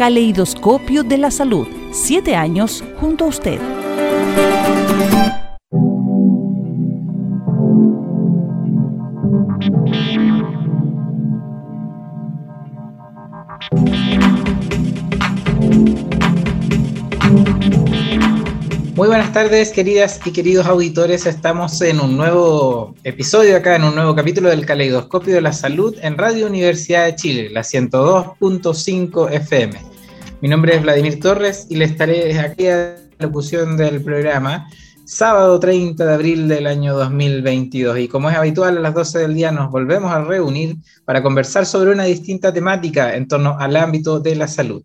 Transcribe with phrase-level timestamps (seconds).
[0.00, 1.68] Caleidoscopio de la Salud.
[1.92, 3.60] Siete años junto a usted.
[19.00, 21.24] Muy buenas tardes, queridas y queridos auditores.
[21.24, 25.96] Estamos en un nuevo episodio acá, en un nuevo capítulo del Caleidoscopio de la Salud
[26.02, 29.80] en Radio Universidad de Chile, la 102.5 FM.
[30.42, 34.68] Mi nombre es Vladimir Torres y le estaré aquí a la locución del programa
[35.06, 38.00] sábado 30 de abril del año 2022.
[38.00, 41.64] Y como es habitual, a las 12 del día nos volvemos a reunir para conversar
[41.64, 44.84] sobre una distinta temática en torno al ámbito de la salud.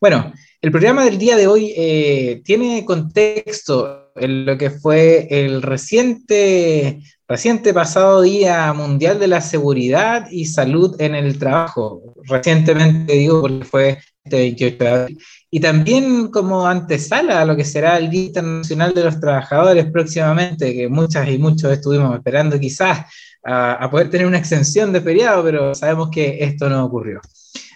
[0.00, 5.60] Bueno, el programa del día de hoy eh, tiene contexto en lo que fue el
[5.60, 12.14] reciente, reciente pasado Día Mundial de la Seguridad y Salud en el Trabajo.
[12.28, 15.18] Recientemente digo porque fue este 28 de abril.
[15.50, 20.72] Y también como antesala a lo que será el Día Internacional de los Trabajadores próximamente,
[20.74, 23.00] que muchas y muchos estuvimos esperando quizás
[23.44, 27.20] a, a poder tener una extensión de feriado, pero sabemos que esto no ocurrió.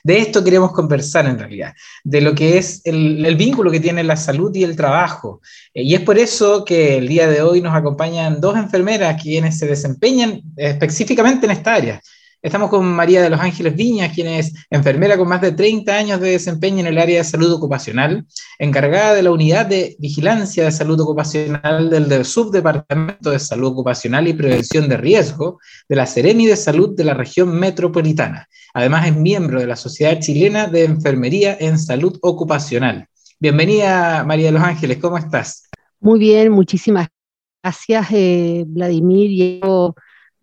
[0.06, 4.16] De esto queremos conversar en realidad, de lo que es el, vínculo que tiene la
[4.16, 5.40] salud y el trabajo.
[5.74, 9.58] Eh, y es por eso que el día de hoy nos acompañan dos enfermeras quienes
[9.58, 12.00] se desempeñan específicamente en esta área.
[12.46, 16.20] Estamos con María de los Ángeles Viñas, quien es enfermera con más de 30 años
[16.20, 18.24] de desempeño en el área de salud ocupacional,
[18.60, 24.32] encargada de la unidad de vigilancia de salud ocupacional del, Subdepartamento de Salud Ocupacional y
[24.32, 25.58] Prevención de Riesgo
[25.88, 28.46] de la Seremi de Salud de la región metropolitana.
[28.74, 33.08] Además es miembro de la Sociedad Chilena de Enfermería en Salud Ocupacional.
[33.40, 35.68] Bienvenida, María de los Ángeles, ¿cómo estás?
[35.98, 37.08] Muy bien, muchísimas
[37.60, 39.60] gracias, eh, Vladimir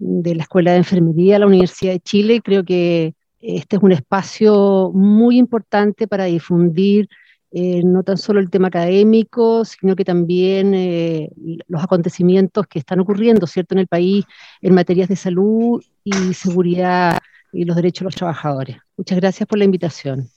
[0.03, 2.41] de la Escuela de Enfermería de la Universidad de Chile.
[2.43, 7.07] Creo que este es un espacio muy importante para difundir
[7.51, 11.29] eh, no tan solo el tema académico, sino que también eh,
[11.67, 14.25] los acontecimientos que están ocurriendo, ¿cierto?, en el país
[14.61, 17.19] en materias de salud y seguridad
[17.51, 18.77] y los derechos de los trabajadores.
[18.97, 20.29] Muchas gracias por la invitación.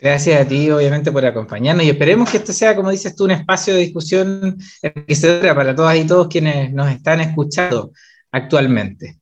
[0.00, 3.32] Gracias a ti, obviamente, por acompañarnos y esperemos que este sea, como dices tú, un
[3.32, 7.92] espacio de discusión enriquecedora para todas y todos quienes nos están escuchando
[8.34, 9.16] actualmente.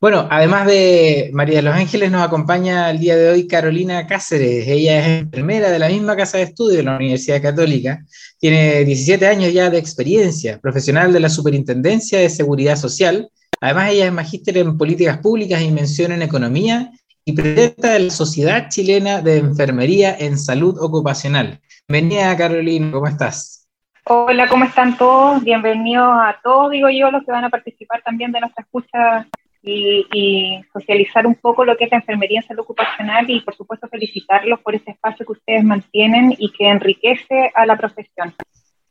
[0.00, 4.66] Bueno, además de María de los Ángeles, nos acompaña el día de hoy Carolina Cáceres.
[4.66, 8.04] Ella es enfermera de la misma casa de estudio de la Universidad Católica.
[8.38, 13.30] Tiene 17 años ya de experiencia, profesional de la Superintendencia de Seguridad Social.
[13.60, 16.90] Además, ella es magíster en políticas públicas y mención en economía
[17.24, 21.60] y presidenta de la Sociedad Chilena de Enfermería en Salud Ocupacional.
[21.88, 23.63] Bienvenida, Carolina, ¿cómo estás?
[24.06, 25.42] Hola, ¿cómo están todos?
[25.42, 29.26] Bienvenidos a todos, digo yo, los que van a participar también de nuestra escucha
[29.62, 33.88] y, socializar un poco lo que es la enfermería en salud ocupacional y, por supuesto,
[33.88, 38.34] felicitarlos por ese espacio que ustedes mantienen y que enriquece a la profesión.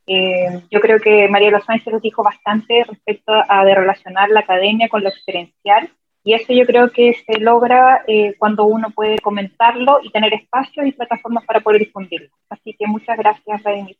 [0.08, 4.88] Eh, yo creo que María los Ángeles dijo bastante respecto a de relacionar la academia
[4.88, 5.90] con lo experiencial
[6.24, 10.86] y eso yo creo que se logra eh, cuando uno puede comentarlo y tener espacios
[10.86, 12.30] y plataformas para poder difundirlo.
[12.50, 13.96] Así que muchas gracias, Vladimir.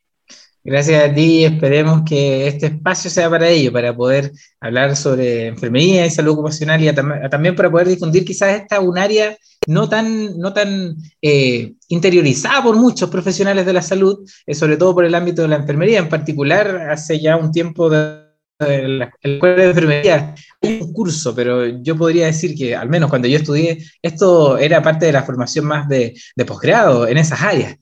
[0.67, 6.07] Gracias a ti, esperemos que este espacio sea para ello, para poder hablar sobre enfermería
[6.07, 6.91] y salud ocupacional y
[7.29, 9.37] también para poder difundir quizás esta un área
[9.67, 14.95] no tan, no tan eh, interiorizada por muchos profesionales de la salud, eh, sobre todo
[14.95, 15.99] por el ámbito de la enfermería.
[15.99, 18.25] En particular, hace ya un tiempo de,
[18.59, 23.29] la escuela de enfermería hay un curso, pero yo podría decir que al menos cuando
[23.29, 27.77] yo estudié, esto era parte de la formación más de, de posgrado en esas áreas.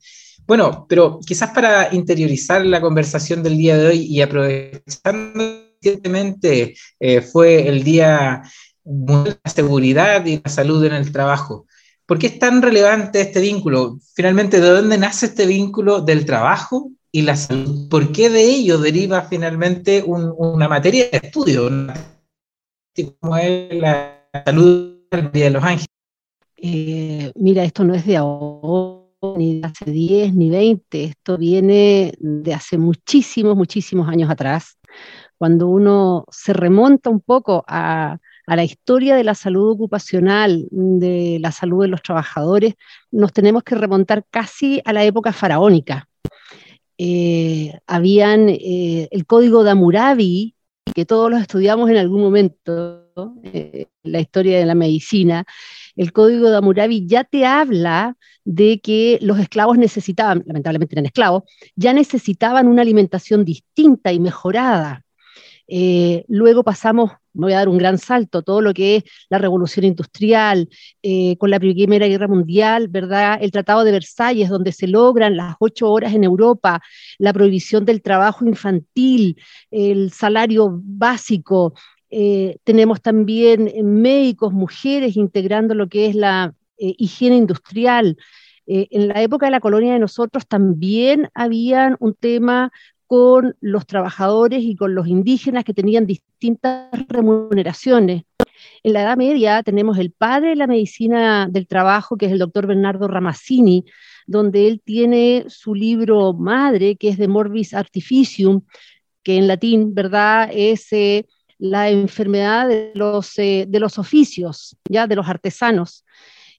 [0.46, 7.20] Bueno, pero quizás para interiorizar la conversación del día de hoy y aprovechando recientemente eh,
[7.20, 8.42] fue el Día
[8.84, 11.66] de la Seguridad y la Salud en el Trabajo.
[12.06, 13.98] ¿Por qué es tan relevante este vínculo?
[14.14, 17.88] Finalmente, ¿de dónde nace este vínculo del trabajo y la salud?
[17.88, 21.70] ¿Por qué de ello deriva finalmente una materia de estudio,
[23.20, 25.86] como es la salud de los ángeles?
[26.56, 29.01] Eh, mira, esto no es de ahora
[29.36, 34.78] ni hace 10 ni 20, esto viene de hace muchísimos, muchísimos años atrás.
[35.38, 41.52] Cuando uno se remonta un poco a, la historia de la salud ocupacional, de la
[41.52, 42.74] salud de los trabajadores,
[43.10, 46.08] nos tenemos que remontar casi a la época faraónica.
[46.98, 50.54] eh, habían eh, el código de Hammurabi,
[50.94, 53.08] que todos los estudiamos en algún momento,
[53.44, 55.44] eh, la historia de la medicina,
[55.96, 61.44] el código de Hammurabi ya te habla de que los esclavos necesitaban, lamentablemente eran esclavos,
[61.76, 65.04] ya necesitaban una alimentación distinta y mejorada.
[65.68, 69.38] Eh, luego pasamos, me voy a dar un gran salto, todo lo que es la
[69.38, 70.68] revolución industrial,
[71.02, 73.38] eh, con la Primera Guerra Mundial, ¿verdad?
[73.40, 76.82] El Tratado de Versalles, donde se logran las ocho horas en Europa,
[77.18, 79.40] la prohibición del trabajo infantil,
[79.70, 81.74] el salario básico.
[82.14, 88.16] Eh, tenemos también médicos, mujeres integrando lo que es la higiene industrial.
[88.66, 92.70] en la época de la colonia de nosotros también habían un tema
[93.12, 98.22] con los trabajadores y con los indígenas que tenían distintas remuneraciones.
[98.82, 102.38] En la Edad Media tenemos el padre de la medicina del trabajo, que es el
[102.38, 103.84] doctor Bernardo Ramazzini,
[104.26, 108.62] donde él tiene su libro madre, que es de Morbis Artificium,
[109.22, 111.26] que en latín, ¿verdad?, es eh,
[111.62, 116.04] la enfermedad de los, eh, de los oficios, ya de los artesanos.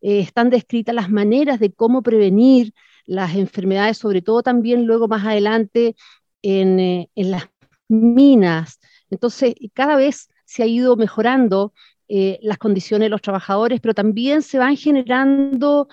[0.01, 2.73] Eh, están descritas las maneras de cómo prevenir
[3.05, 5.97] las enfermedades, sobre todo también luego más adelante
[6.41, 7.49] eh, en, las
[7.89, 8.79] minas.
[9.09, 11.73] Entonces, cada vez se ha ido mejorando
[12.07, 15.87] las condiciones de los trabajadores, pero también se van generando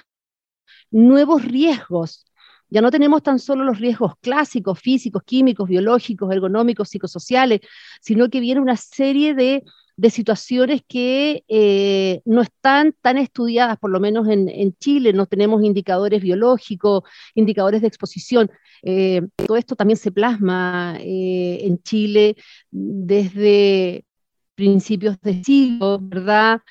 [0.91, 2.27] nuevos riesgos.
[2.71, 7.61] Ya no tenemos tan solo los riesgos clásicos, físicos, químicos, biológicos, ergonómicos, psicosociales,
[8.01, 9.65] sino que viene una serie de
[10.01, 15.63] de situaciones que eh, no están tan estudiadas, por lo menos en, Chile, no tenemos
[15.63, 17.03] indicadores biológicos,
[17.35, 18.51] indicadores de exposición.
[18.83, 22.37] Eh, todo esto también se plasma eh, en Chile
[22.71, 24.07] desde
[24.55, 26.63] principios de siglo, ¿verdad?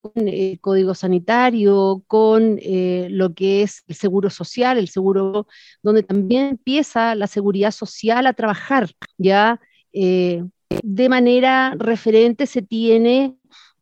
[0.00, 2.58] Con el código sanitario, con
[3.10, 5.46] lo que es el seguro social, el seguro
[5.82, 9.60] donde también empieza la seguridad social a trabajar, ya
[10.82, 13.36] de manera referente se tiene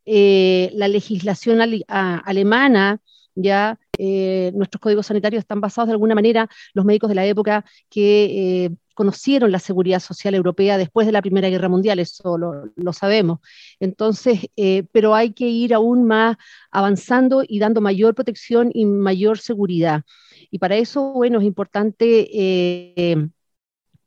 [0.06, 3.00] eh, la legislación alemana,
[3.35, 7.65] ya eh, nuestros códigos sanitarios están basados de alguna manera, los médicos de la época
[7.91, 12.93] que eh, conocieron la seguridad social europea después de la Primera Guerra Mundial, eso lo,
[12.93, 13.39] sabemos.
[13.79, 14.41] Entonces,
[14.91, 16.37] pero hay que ir aún más
[16.73, 20.03] avanzando y dando mayor protección y mayor seguridad.
[20.50, 22.29] Y para eso, bueno, es importante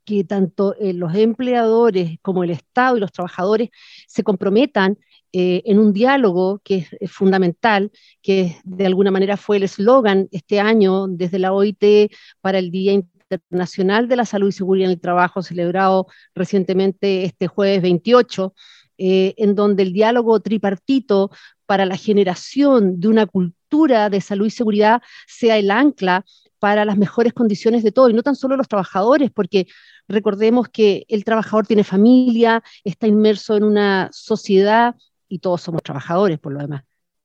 [0.04, 3.70] que tanto eh, los empleadores como el Estado y los trabajadores
[4.06, 4.98] se comprometan
[5.32, 7.90] eh, en un diálogo que es, fundamental,
[8.20, 12.92] que de alguna manera fue el eslogan este año desde la OIT para el Día
[12.92, 18.54] Internacional de la Salud y Seguridad en el Trabajo, celebrado recientemente este jueves 28,
[18.98, 21.30] eh, en donde el diálogo tripartito
[21.66, 26.24] para la generación de una cultura de salud y seguridad sea el ancla
[26.58, 29.66] para las mejores condiciones de todo, y no tan solo los trabajadores, porque
[30.08, 34.94] Recordemos que el trabajador tiene familia, está inmerso en una sociedad
[35.32, 36.84] y todos somos trabajadores por lo demás.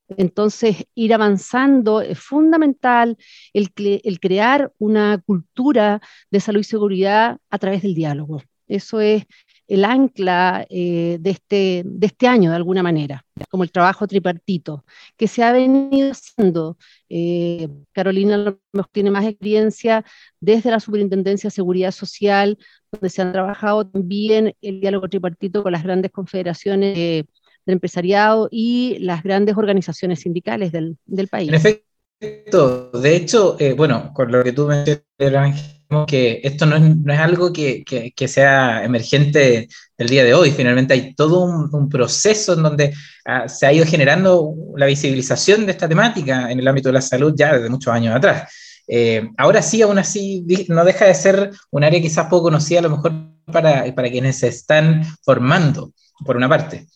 [0.10, 3.18] Entonces, ir avanzando es fundamental
[3.54, 6.02] el, el, crear una cultura
[6.32, 8.42] de salud y seguridad a través del diálogo.
[8.68, 9.26] Eso es
[9.68, 14.86] el ancla eh, de, este, de este año, de alguna manera, como el trabajo tripartito,
[15.18, 16.78] que se ha venido haciendo.
[17.10, 18.58] Eh, Carolina
[18.94, 20.06] tiene más experiencia
[20.40, 22.58] desde la Superintendencia de Seguridad Social,
[22.92, 27.26] donde se han trabajado también el diálogo tripartito con las grandes confederaciones
[27.68, 31.50] del empresariado y las grandes organizaciones sindicales del, del país.
[31.50, 36.98] En efecto, de hecho, eh, bueno, con lo que tú mencionas, que esto no es,
[36.98, 41.90] no es algo que, que, sea emergente del día de hoy, finalmente hay todo un,
[41.90, 42.94] proceso en donde
[43.26, 47.02] ah, se ha ido generando la visibilización de esta temática en el ámbito de la
[47.02, 48.52] salud ya desde muchos años atrás.
[48.88, 52.84] Eh, ahora sí, aún así, no deja de ser un área quizás poco conocida a
[52.84, 53.14] lo mejor
[53.46, 55.94] para, para quienes se están formando,
[56.26, 56.88] por una parte.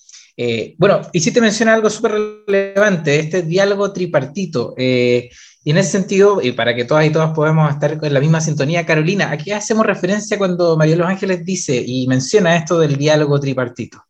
[0.44, 2.14] Eh, bueno, hiciste mencionar algo súper
[2.48, 4.74] relevante, este diálogo tripartito.
[4.76, 5.30] Eh,
[5.64, 8.42] y en ese sentido, y para que todas y todas podamos estar en la misma
[8.42, 12.98] sintonía, Carolina, ¿a qué hacemos referencia cuando María Los Ángeles dice y menciona esto del
[12.98, 14.04] diálogo tripartito?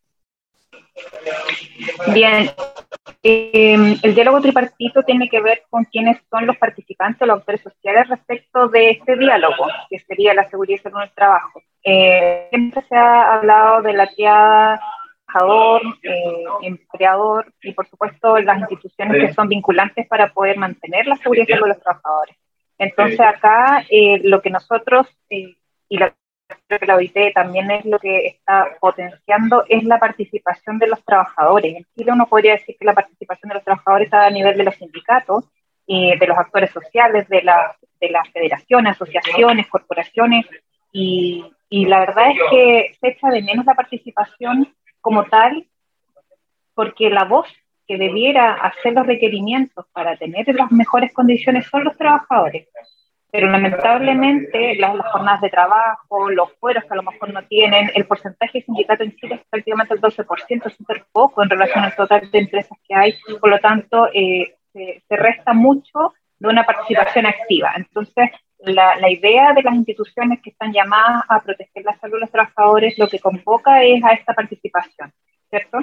[2.14, 2.50] Bien,
[3.24, 8.08] em, el diálogo tripartito tiene que ver con quiénes son los participantes, los actores sociales
[8.08, 11.62] respecto de este diálogo, que sería la seguridad y salud el trabajo.
[11.84, 14.80] Eh, siempre se ha hablado de la triada
[15.32, 21.16] trabajador, eh, empleador y por supuesto las instituciones que son vinculantes para poder mantener la
[21.16, 22.36] seguridad de los trabajadores.
[22.78, 25.56] Entonces acá eh, lo que nosotros, eh,
[25.90, 25.98] y
[26.68, 31.78] que la OIT también es lo que está potenciando, es la participación de los trabajadores.
[31.78, 34.64] En Chile uno podría decir que la participación de los trabajadores está a nivel de
[34.64, 35.46] los sindicatos,
[35.88, 40.46] de los actores sociales, de, la, de las federaciones, asociaciones, corporaciones,
[40.94, 45.68] y, y la verdad es que se echa de menos la participación como tal,
[46.74, 47.48] porque la voz
[47.88, 52.68] que debiera hacer los requerimientos para tener las mejores condiciones son los trabajadores.
[53.32, 58.06] Pero lamentablemente las, jornadas de trabajo, los fueros que a lo mejor no tienen, el
[58.06, 61.96] porcentaje de sindicato en Chile es prácticamente el 12%, es súper poco en relación al
[61.96, 67.26] total de empresas que hay, por lo tanto eh, se, resta mucho de una participación
[67.26, 67.72] activa.
[67.78, 68.32] Entonces,
[68.64, 72.32] la, la, idea de las instituciones que están llamadas a proteger la salud de los
[72.32, 75.12] trabajadores lo que convoca es a esta participación,
[75.50, 75.80] ¿cierto?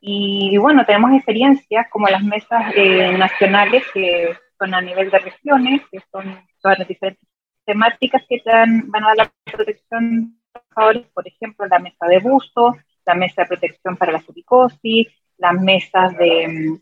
[0.00, 5.82] Y, bueno, tenemos experiencias como las mesas eh, nacionales que son a nivel de regiones,
[5.90, 7.28] que son todas las diferentes
[7.64, 12.06] temáticas que dan, van a dar la protección de los trabajadores, por ejemplo, la mesa
[12.06, 16.78] de buzo, la mesa de protección para la silicosis, las mesas de,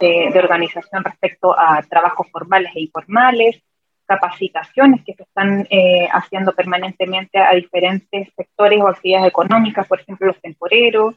[0.00, 3.62] de, de organización respecto a trabajos formales e informales,
[4.08, 10.28] capacitaciones que se están eh, haciendo permanentemente a diferentes sectores o actividades económicas, por ejemplo,
[10.28, 11.14] los temporeros,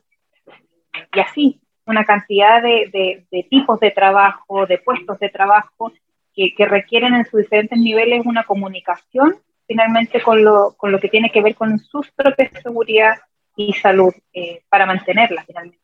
[1.15, 5.93] y así, una cantidad de, tipos de trabajo, de puestos de trabajo
[6.36, 11.55] que, requieren en sus diferentes niveles una comunicación finalmente con lo, que tiene que ver
[11.55, 13.19] con sus propias seguridad
[13.55, 15.79] y salud eh, para mantenerla finalmente.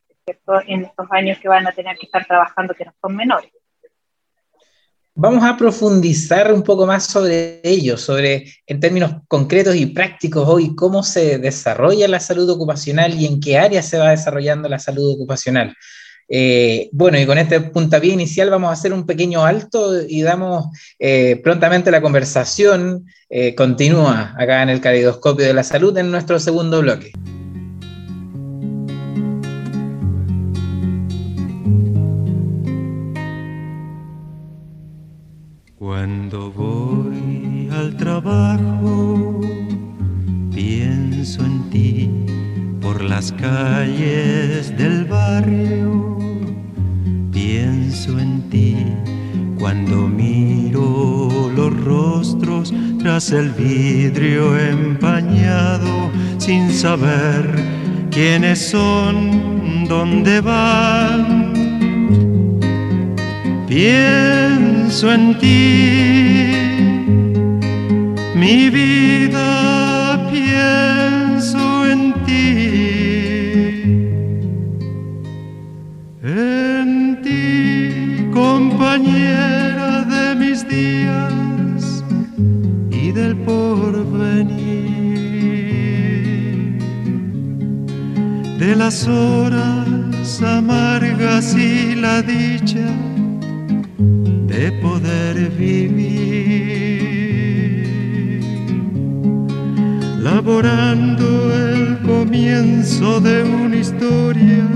[0.67, 3.51] En estos años que van a tener que estar trabajando que no son menores
[5.17, 10.75] vamos a profundizar un poco más sobre ello, sobre en términos concretos y prácticos hoy
[10.75, 15.13] cómo se desarrolla la salud ocupacional y en qué área se va desarrollando la salud
[15.13, 15.75] ocupacional.
[16.29, 20.67] Eh, bueno, y con este puntapié inicial vamos a hacer un pequeño alto y damos
[20.99, 23.07] eh, prontamente la conversación.
[23.29, 27.11] Eh, continúa acá en el caleidoscopio de la salud en nuestro segundo bloque.
[35.87, 39.39] Cuando voy al trabajo,
[40.53, 42.09] pienso en ti
[42.81, 46.19] por las calles del barrio,
[47.31, 48.75] pienso en ti
[49.57, 57.63] cuando miro los rostros tras el vidrio empañado sin saber
[58.11, 61.46] quiénes son, dónde van.
[63.67, 66.53] Pienso en ti,
[68.33, 72.47] mi vida, pienso en ti.
[76.23, 82.05] En ti, compañera de mis días
[82.89, 84.47] y del porvenir.
[88.57, 92.87] De las horas amargas y la dicha
[94.57, 96.17] de poder vivir,
[100.19, 104.67] laborando el comienzo de una historia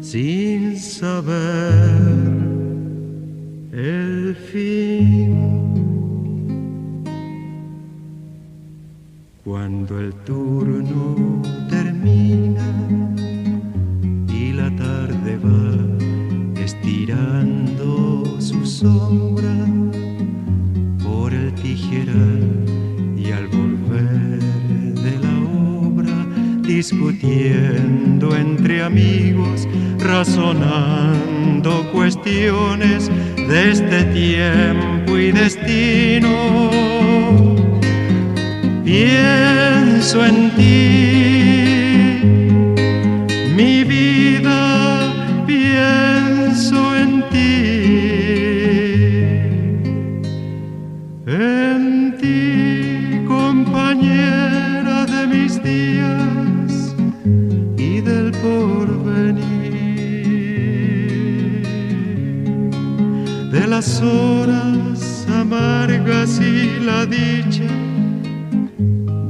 [0.00, 1.92] sin saber
[3.72, 5.36] el fin.
[9.44, 11.42] Cuando el turno
[21.02, 22.64] por el tijeral
[23.16, 24.40] y al volver
[24.94, 25.34] de la
[25.82, 26.26] obra
[26.62, 29.66] discutiendo entre amigos,
[29.98, 36.70] razonando cuestiones de este tiempo y destino.
[38.84, 41.15] Pienso en ti,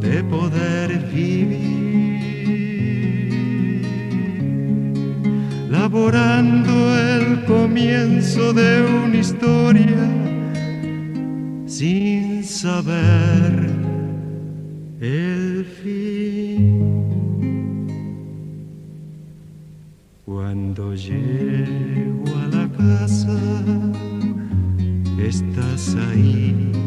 [0.01, 2.21] de poder vivir,
[5.71, 10.09] laborando el comienzo de una historia
[11.67, 13.71] sin saber
[15.01, 16.81] el fin.
[20.25, 23.39] Cuando llego a la casa,
[25.19, 26.86] estás ahí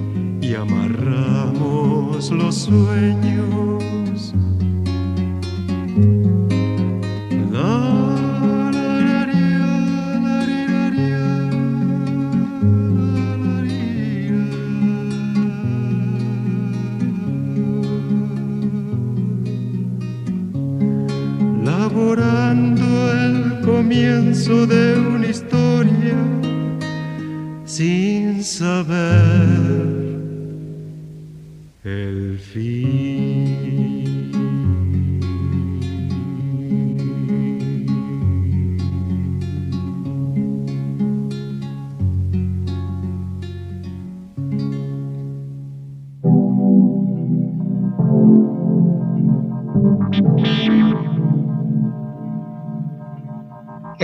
[0.50, 4.34] y amarramos los sueños.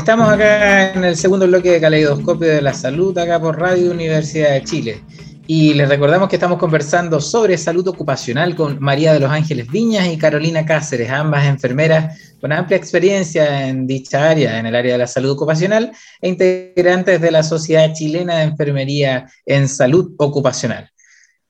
[0.05, 4.51] Estamos acá en el segundo bloque de Caleidoscopio de la Salud, acá por Radio Universidad
[4.51, 5.01] de Chile.
[5.47, 10.07] Y les recordamos que estamos conversando sobre salud ocupacional con María de los Ángeles Viñas
[10.09, 14.99] y Carolina Cáceres, ambas enfermeras con amplia experiencia en dicha área, en el área de
[14.99, 20.91] la salud ocupacional, e integrantes de la Sociedad Chilena de Enfermería en Salud Ocupacional.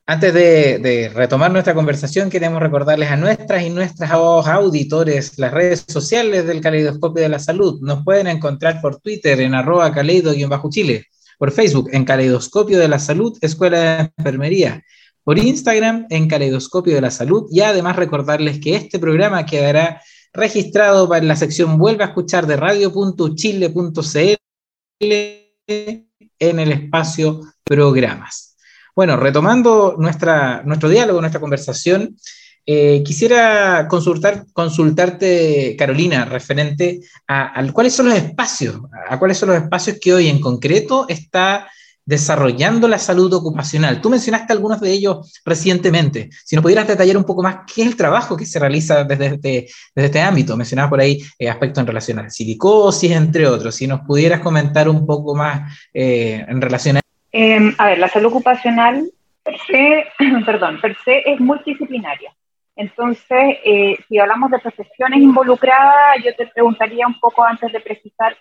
[0.07, 6.45] Antes de, retomar nuestra conversación, queremos recordarles a nuestras y nuestras auditores las redes sociales
[6.45, 7.81] del Caleidoscopio de la Salud.
[7.81, 11.07] Nos pueden encontrar por Twitter en arroba caleido-chile,
[11.39, 14.83] por Facebook en Caleidoscopio de la Salud, Escuela de Enfermería,
[15.24, 21.09] por Instagram en Caleidoscopio de la Salud y además recordarles que este programa quedará registrado
[21.09, 24.35] para la sección Vuelve a escuchar de radio.chile.cl
[25.00, 28.44] en el espacio programas.
[28.95, 32.15] Bueno, retomando nuestra, nuestro diálogo, nuestra conversación,
[32.65, 39.49] eh, quisiera consultar, consultarte, Carolina, referente a, a, cuáles son los espacios, a cuáles son
[39.49, 41.67] los espacios que hoy en concreto está
[42.05, 43.99] desarrollando la salud ocupacional.
[43.99, 46.29] Tú mencionaste algunos de ellos recientemente.
[46.45, 49.25] Si nos pudieras detallar un poco más qué es el trabajo que se realiza desde
[49.25, 50.55] este, desde este ámbito.
[50.55, 53.75] Mencionabas por ahí eh, aspectos en relación a silicosis, entre otros.
[53.75, 57.04] Si nos pudieras comentar un poco más eh, en relación a
[57.37, 59.11] eh, a ver, la salud ocupacional
[59.43, 60.05] per se,
[60.45, 62.33] perdón, per se es multidisciplinaria.
[62.77, 68.37] Entonces, eh, si hablamos de profesiones involucradas, yo te preguntaría un poco antes de precisar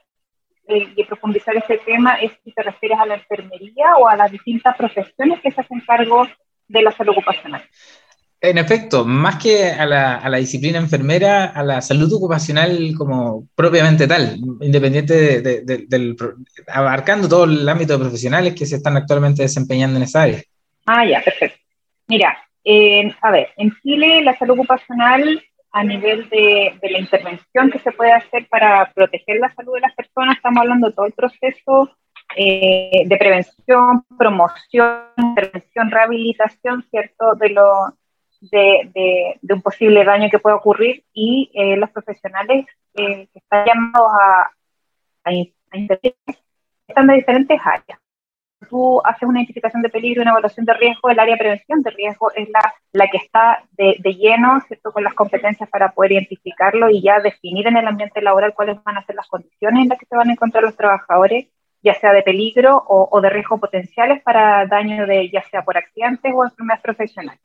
[0.68, 4.30] eh, y profundizar este tema, es si te refieres a la enfermería o a las
[4.30, 6.28] distintas profesiones que se hacen cargo
[6.68, 7.64] de la salud ocupacional.
[8.44, 13.48] En efecto, más que a la, a la, disciplina enfermera, a la salud ocupacional como
[13.54, 16.14] propiamente tal, independiente de, de, de, del,
[16.68, 20.42] abarcando todo el ámbito de profesionales que se están actualmente desempeñando en esa área.
[20.84, 21.58] Ah, ya, perfecto.
[22.06, 22.36] Mira,
[23.22, 28.12] a ver, en Chile la salud ocupacional a nivel de, la intervención que se puede
[28.12, 31.96] hacer para proteger la salud de las personas, estamos hablando de todo el proceso
[32.36, 37.34] eh, de prevención, promoción, intervención, rehabilitación, ¿cierto?
[37.36, 37.94] De lo
[38.50, 43.66] de, de, un posible daño que pueda ocurrir y eh, los profesionales eh, que están
[43.66, 44.12] llamados
[45.24, 46.14] a, intervenir
[46.86, 47.98] están de diferentes áreas.
[48.68, 51.90] Tú haces una identificación de peligro, una evaluación de riesgo, el área de prevención de
[51.90, 54.92] riesgo es la, la que está de, de, lleno, ¿cierto?
[54.92, 58.96] Con las competencias para poder identificarlo y ya definir en el ambiente laboral cuáles van
[58.96, 61.48] a ser las condiciones en las que se van a encontrar los trabajadores,
[61.82, 65.76] ya sea de peligro o, o de riesgo potenciales para daño de ya sea por
[65.76, 67.40] accidentes o enfermedades profesionales.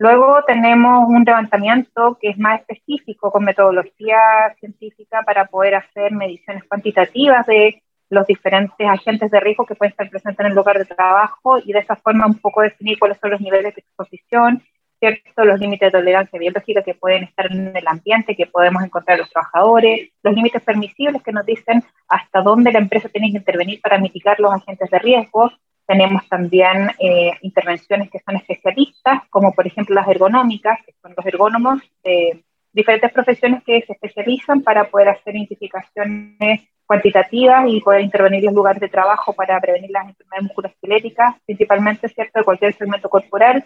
[0.00, 4.18] Luego tenemos un levantamiento que es más específico con metodología
[4.60, 10.08] científica para poder hacer mediciones cuantitativas de los diferentes agentes de riesgo que pueden estar
[10.08, 13.32] presentes en el lugar de trabajo y de esa forma un poco definir cuáles son
[13.32, 14.62] los niveles de exposición,
[15.00, 15.44] ¿cierto?
[15.44, 19.30] los límites de tolerancia biológica que pueden estar en el ambiente, que podemos encontrar los
[19.30, 23.98] trabajadores, los límites permisibles que nos dicen hasta dónde la empresa tiene que intervenir para
[23.98, 25.50] mitigar los agentes de riesgo,
[25.88, 31.24] tenemos también eh, intervenciones que son especialistas, como por ejemplo las ergonómicas, que son los
[31.24, 38.46] ergónomos de diferentes profesiones que se especializan para poder hacer identificaciones cuantitativas y poder intervenir
[38.46, 43.64] en lugares de trabajo para prevenir las enfermedades musculoesqueléticas, principalmente cierto de cualquier segmento corporal.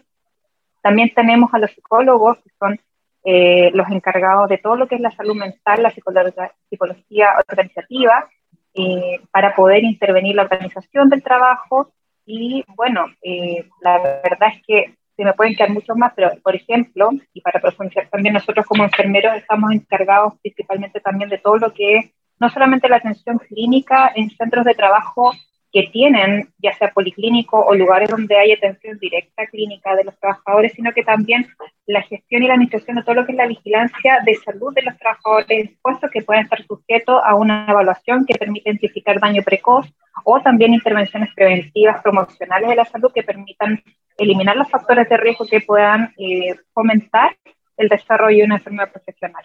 [0.81, 2.79] También tenemos a los psicólogos, que son
[3.25, 8.29] eh, los encargados de todo lo que es la salud mental, la psicología, psicología organizativa,
[8.75, 11.93] eh, para poder intervenir la organización del trabajo
[12.27, 16.55] y bueno, eh, la verdad es que se me pueden quedar muchos más, pero por
[16.55, 21.73] ejemplo, y para profundizar también nosotros como enfermeros estamos encargados principalmente también de todo lo
[21.73, 25.33] que es no solamente la atención clínica en centros de trabajo
[25.73, 30.73] que tienen, ya sea policlínico o lugares donde hay atención directa clínica de los trabajadores,
[30.75, 31.47] sino que también
[31.87, 34.83] la gestión y la administración de todo lo que es la vigilancia de salud de
[34.83, 39.91] los trabajadores expuestos que pueden estar sujetos a una evaluación que permite identificar daño precoz
[40.25, 43.83] o también intervenciones preventivas promocionales de la salud que permitan
[44.19, 47.35] eliminar los factores de riesgo que puedan eh, fomentar
[47.79, 49.45] el desarrollo de una enfermedad profesional.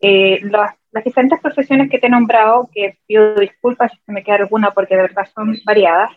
[0.00, 4.36] Eh, las, las, diferentes profesiones que te he nombrado, que pido disculpas si me queda
[4.36, 6.10] alguna porque de verdad son variadas.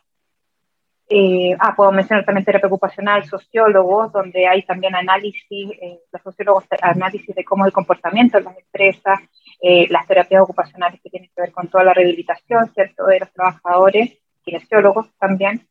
[1.13, 6.63] Eh, ah, puedo mencionar también terapia ocupacional, sociólogos, donde hay también análisis, eh, los sociólogos
[6.81, 9.19] análisis de cómo es el comportamiento de las empresas,
[9.61, 13.33] eh, las terapias ocupacionales que tienen que ver con toda la rehabilitación, ¿cierto?, de los
[13.33, 15.67] trabajadores, kinesiólogos también.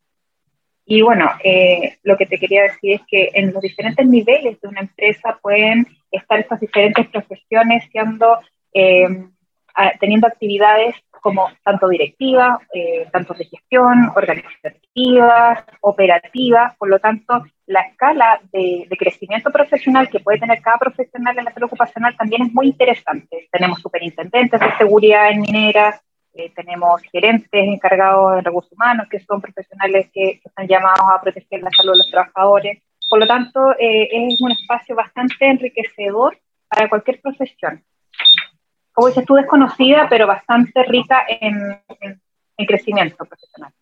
[0.84, 4.68] Y bueno, eh, lo que te quería decir es que en los diferentes niveles de
[4.68, 8.38] una empresa pueden estar estas diferentes profesiones siendo,
[8.74, 9.06] eh,
[10.00, 17.82] teniendo actividades como tanto directiva, eh, tanto de gestión, organizativa, operativa, por lo tanto, la
[17.82, 22.52] escala de, crecimiento profesional que puede tener cada profesional en la salud ocupacional también es
[22.52, 23.48] muy interesante.
[23.50, 26.00] Tenemos superintendentes de seguridad en mineras,
[26.34, 31.62] eh, tenemos gerentes encargados de recursos humanos, que son profesionales que, están llamados a proteger
[31.62, 32.82] la salud de los trabajadores.
[33.08, 36.38] Por lo tanto, eh, es un espacio bastante enriquecedor
[36.68, 37.82] para cualquier profesión
[39.00, 41.80] como dices tú, desconocida, pero bastante rica en,
[42.66, 43.72] crecimiento profesional.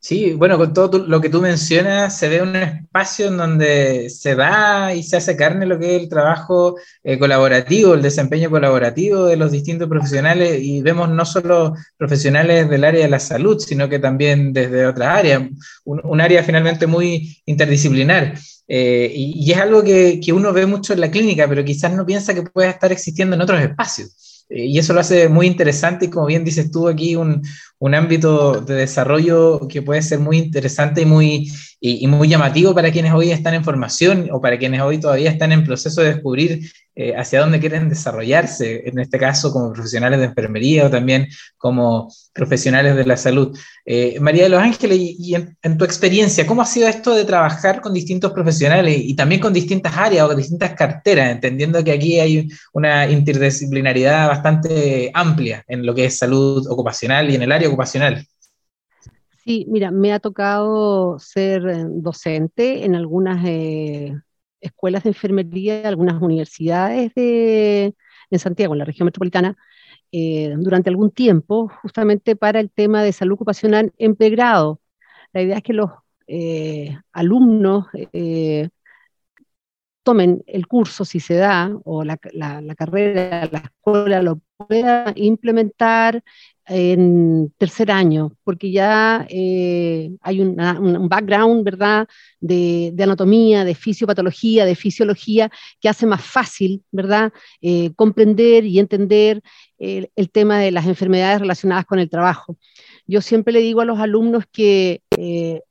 [0.00, 4.36] Sí, bueno, con todo lo que tú mencionas, se ve un espacio en donde se
[4.36, 9.26] da y se hace carne lo que es el trabajo eh, colaborativo, el desempeño colaborativo
[9.26, 13.88] de los distintos profesionales y vemos no solo profesionales del área de la salud, sino
[13.88, 15.42] que también desde otras áreas,
[15.84, 18.34] un, área finalmente muy interdisciplinar.
[18.68, 21.92] Eh, y, y, es algo que, que uno ve mucho en la clínica, pero quizás
[21.92, 24.28] no piensa que pueda estar existiendo en otros espacios.
[24.48, 27.42] Eh, y eso lo hace muy interesante y como bien dices tú aquí, un,
[27.80, 32.90] un ámbito de desarrollo que puede ser muy interesante y muy, y, muy llamativo para
[32.90, 36.60] quienes hoy están en formación o para quienes hoy todavía están en proceso de descubrir
[37.00, 42.12] eh, hacia dónde quieren desarrollarse, en este caso como profesionales de enfermería o también como
[42.32, 43.56] profesionales de la salud.
[43.86, 47.80] Eh, María de los Ángeles, y, en, tu experiencia, ¿cómo ha sido esto de trabajar
[47.80, 52.48] con distintos profesionales y también con distintas áreas o distintas carteras, entendiendo que aquí hay
[52.72, 58.26] una interdisciplinaridad bastante amplia en lo que es salud ocupacional y en el área ocupacional?
[59.44, 63.44] Sí, mira, me ha tocado ser eh, docente en algunas
[64.60, 67.94] escuelas de enfermería, algunas universidades de,
[68.30, 69.56] en Santiago, en la región metropolitana,
[70.12, 74.80] eh, durante algún tiempo, justamente para el tema de salud ocupacional en pregrado.
[75.32, 75.90] La idea es que los
[76.26, 78.68] eh, alumnos eh,
[80.02, 86.22] tomen el curso, si se da, o la, la carrera, la escuela lo pueda implementar
[86.68, 92.06] en tercer año, porque ya eh, hay un background, ¿verdad?,
[92.40, 95.50] de, anatomía, de fisiopatología, de fisiología,
[95.80, 99.42] que hace más fácil, ¿verdad?, eh, comprender y entender
[99.78, 102.58] el, tema de las enfermedades relacionadas con el trabajo.
[103.06, 105.62] Yo siempre le digo a los alumnos que eh,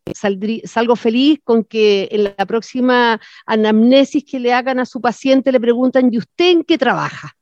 [0.64, 5.60] salgo feliz con que en la próxima anamnesis que le hagan a su paciente le
[5.60, 7.36] preguntan, ¿y usted en qué trabaja?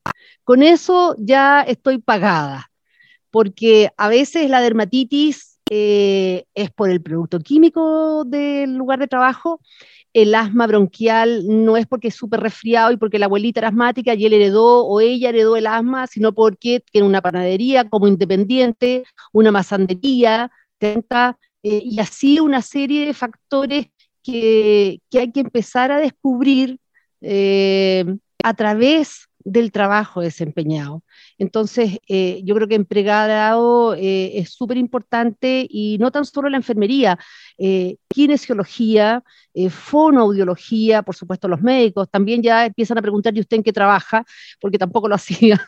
[0.44, 2.70] Con eso ya estoy pagada
[3.36, 9.60] porque a veces la dermatitis eh, es por el producto químico del lugar de trabajo,
[10.14, 14.14] el asma bronquial no es porque es súper resfriado y porque la abuelita era asmática
[14.14, 19.04] y él heredó o ella heredó el asma, sino porque tiene una panadería como independiente,
[19.34, 23.88] una masandería, tenta, eh, y así una serie de factores
[24.24, 26.80] que, hay que empezar a descubrir
[27.20, 28.06] eh,
[28.42, 31.04] a través del trabajo desempeñado.
[31.38, 36.50] Entonces, eh, yo creo que en pregrado eh, es súper importante y no tan solo
[36.50, 37.18] la enfermería,
[37.58, 43.58] eh, kinesiología, eh, fonoaudiología, por supuesto los médicos, también ya empiezan a preguntar, ¿y usted
[43.58, 44.26] en qué trabaja?
[44.60, 45.60] Porque tampoco lo hacían,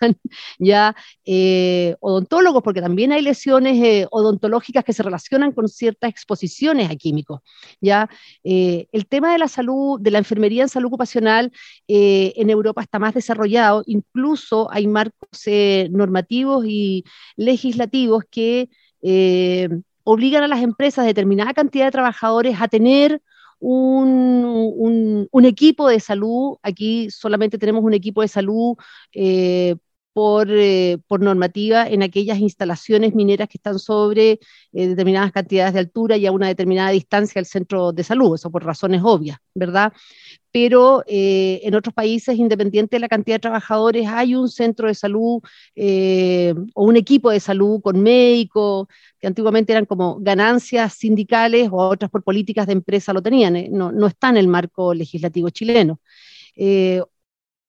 [0.59, 0.95] ya
[1.25, 6.95] eh, odontólogos, porque también hay lesiones eh, odontológicas que se relacionan con ciertas exposiciones a
[6.95, 7.39] químicos,
[7.81, 8.09] ya
[8.43, 11.51] el tema de la salud, de la enfermería en salud ocupacional
[11.87, 15.29] en Europa está más desarrollado, incluso hay marcos
[15.89, 17.03] normativos y
[17.35, 18.69] legislativos que
[20.09, 23.21] obligan a las empresas determinada cantidad de trabajadores a tener
[23.59, 28.77] un, equipo de salud, aquí solamente tenemos un equipo de salud
[29.11, 29.75] eh,
[30.17, 34.39] por, eh, por, normativa en aquellas instalaciones mineras que están sobre
[34.73, 38.49] eh, determinadas cantidades de altura y a una determinada distancia del centro de salud, eso
[38.49, 39.93] por razones obvias, ¿verdad?
[40.51, 45.39] Pero en otros países, independiente de la cantidad de trabajadores, hay un centro de salud
[46.73, 48.87] o un equipo de salud con médicos,
[49.19, 53.69] que antiguamente eran como ganancias sindicales o otras por políticas de empresa lo tenían, ¿eh?
[53.71, 55.99] no, no, está en el marco legislativo chileno.
[56.55, 57.03] Eh,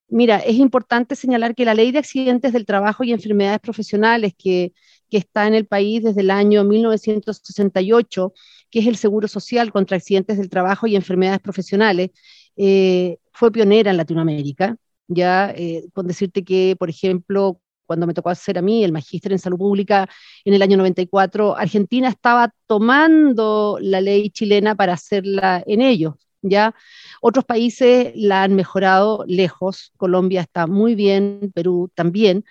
[0.08, 4.72] mira, es importante señalar que la ley de accidentes del trabajo y enfermedades profesionales que,
[5.10, 8.34] está en el país desde el año 1968,
[8.70, 12.10] que es el Seguro Social contra accidentes del trabajo y enfermedades profesionales,
[12.56, 14.76] eh, fue pionera en Latinoamérica.
[15.06, 15.54] Ya
[15.94, 19.56] con decirte que, por ejemplo, cuando me tocó hacer a mí el magíster en salud
[19.58, 20.08] pública
[20.44, 26.14] en el año 94, Argentina estaba tomando la ley chilena para hacerla en ellos.
[26.42, 26.74] ¿Ya?
[27.20, 32.44] Otros países la han mejorado lejos, Colombia está muy bien, Perú también,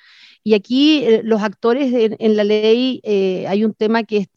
[0.44, 4.28] Y aquí eh, los actores en, la ley eh, hay un tema que es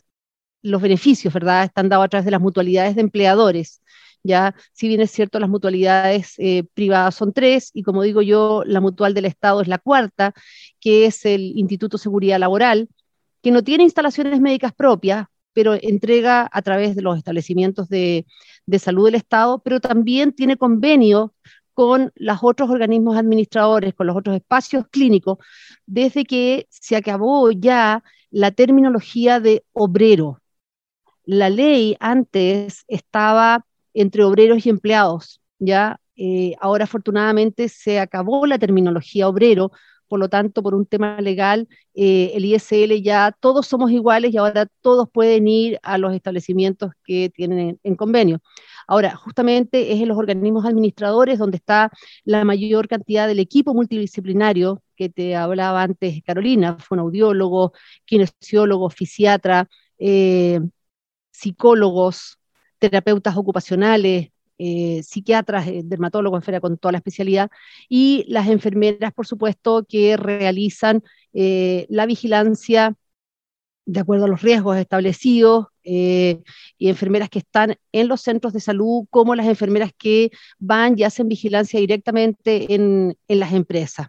[0.63, 1.65] los beneficios, ¿verdad?
[1.65, 3.83] Están dados a través de las mutualidades de empleadores.
[4.23, 8.63] Ya, si bien es cierto, las mutualidades eh, privadas son tres, y como digo yo,
[8.67, 10.35] la mutual del Estado es la cuarta,
[10.81, 12.89] que es el Instituto de Seguridad Laboral,
[13.43, 18.27] que no tiene instalaciones médicas propias, pero entrega a través de los establecimientos de,
[18.67, 21.35] de salud del Estado, pero también tiene convenio
[21.75, 25.39] con los otros organismos administradores, con los otros espacios clínicos,
[25.87, 30.41] desde que se acabó ya la terminología de obrero.
[31.25, 38.59] La ley antes estaba entre obreros y empleados, ya eh, ahora afortunadamente se acabó la
[38.59, 39.73] terminología obrero,
[40.11, 44.39] por lo tanto, por un tema legal, eh, el ISL ya todos somos iguales y
[44.39, 48.41] ahora todos pueden ir a los establecimientos que tienen en, en convenio.
[48.89, 51.91] Ahora, justamente es en los organismos administradores donde está
[52.25, 57.73] la mayor cantidad del equipo multidisciplinario que te hablaba antes Carolina, fue un audiólogo,
[58.05, 59.69] kinesiólogo, fisiatra,
[59.99, 60.61] eh,
[61.31, 62.39] psicólogos,
[62.81, 64.31] terapeutas ocupacionales,
[64.63, 67.51] eh, psiquiatras, eh, dermatólogos, enfermeras con toda la especialidad,
[67.89, 72.95] y las enfermeras, por supuesto, que realizan eh, la vigilancia
[73.87, 79.07] de acuerdo a los riesgos establecidos, y enfermeras que están en los centros de salud,
[79.11, 84.09] como las enfermeras que van y hacen vigilancia directamente en, en las empresas.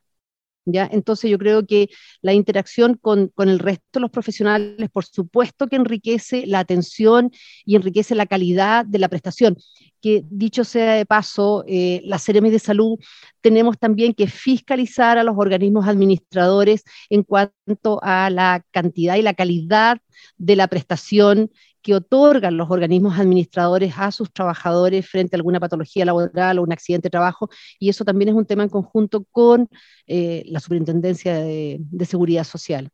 [0.65, 0.87] ¿Ya?
[0.91, 1.89] Entonces yo creo que
[2.21, 7.31] la interacción con, con, el resto de los profesionales, por supuesto que enriquece la atención
[7.65, 9.57] y enriquece la calidad de la prestación.
[10.01, 12.99] Que dicho sea de paso, eh, la de salud
[13.41, 19.33] tenemos también que fiscalizar a los organismos administradores en cuanto a la cantidad y la
[19.33, 19.97] calidad
[20.37, 26.05] de la prestación que otorgan los organismos administradores a sus trabajadores frente a alguna patología
[26.05, 29.69] laboral o un accidente de trabajo, y eso también es un tema en conjunto con
[30.07, 32.89] eh, la Superintendencia de, de, Seguridad Social.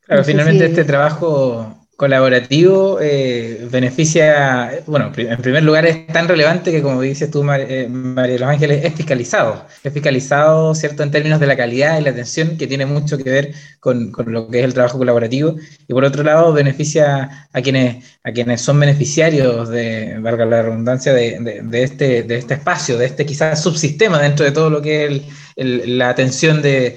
[0.00, 6.80] Claro, finalmente este trabajo colaborativo eh, beneficia, bueno, en primer lugar es tan relevante que
[6.80, 9.66] como dices tú, Mar, eh, María de los Ángeles, es fiscalizado.
[9.82, 13.28] Es fiscalizado, ¿cierto?, en términos de la calidad y la atención, que tiene mucho que
[13.28, 15.56] ver con, con, lo que es el trabajo colaborativo.
[15.88, 21.12] Y por otro lado, beneficia a quienes, a quienes son beneficiarios de, valga la redundancia,
[21.12, 24.80] de, de, de este, de este espacio, de este quizás subsistema dentro de todo lo
[24.80, 25.24] que es el,
[25.56, 26.96] el, la atención de,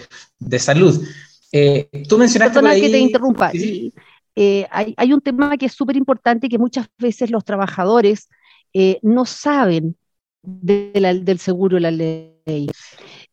[0.59, 1.03] salud.
[1.51, 2.53] Eh, tú mencionaste...
[2.53, 3.49] Perdona ahí, que te interrumpa.
[3.49, 3.91] ¿sí?
[4.35, 8.29] Eh, hay, un tema que es súper importante que muchas veces los trabajadores
[8.73, 9.97] eh, no saben
[10.41, 12.69] del seguro la ley.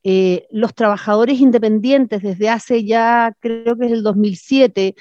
[0.05, 4.95] Eh, los trabajadores independientes desde hace ya, creo que es el 2007,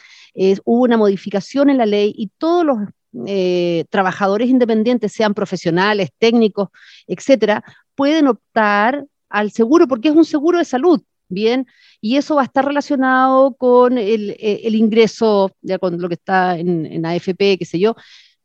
[0.63, 2.77] hubo una modificación en la ley y todos los
[3.89, 6.69] trabajadores independientes, sean profesionales, técnicos,
[7.07, 7.63] etcétera,
[7.95, 11.01] pueden optar al seguro porque es un seguro de salud.
[11.29, 11.67] Bien,
[11.99, 16.57] y eso va a estar relacionado con el, eh, ingreso, ya con lo que está
[16.57, 17.95] en, AFP, qué sé yo.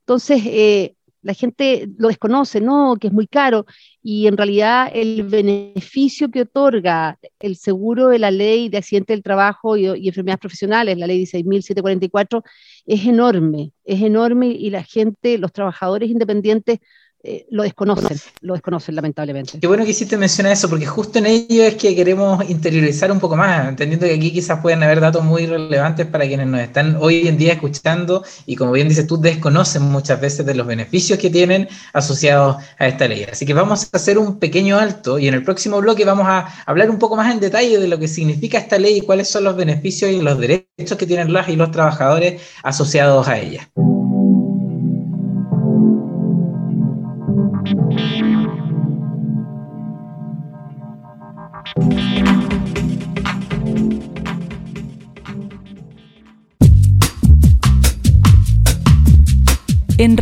[0.01, 2.97] Entonces, eh, la gente lo desconoce, ¿no?
[3.01, 3.66] Que es muy caro,
[4.03, 9.23] y en realidad el beneficio que otorga el seguro de la ley de accidente del
[9.23, 12.42] trabajo y enfermedades profesionales, la ley 16.744,
[12.87, 16.81] es enorme, es enorme y la gente, los trabajadores independientes
[17.24, 19.61] eh, lo desconocen, lo desconocen lamentablemente.
[19.61, 23.20] Qué bueno que hiciste mencionar eso, porque justo en ello es que queremos interiorizar un
[23.20, 26.96] poco más, entendiendo que aquí quizás pueden haber datos muy relevantes para quienes nos están
[26.98, 31.16] hoy en día escuchando y como bien dices tú, desconocen muchas veces de los beneficios
[31.16, 33.24] que tienen asociados a esta ley.
[33.30, 36.48] Así que vamos a hacer un pequeño alto y en el próximo bloque vamos a
[36.66, 39.44] hablar un poco más en detalle de lo que significa esta ley y cuáles son
[39.44, 43.70] los beneficios y los derechos que tienen las y los trabajadores asociados a ella.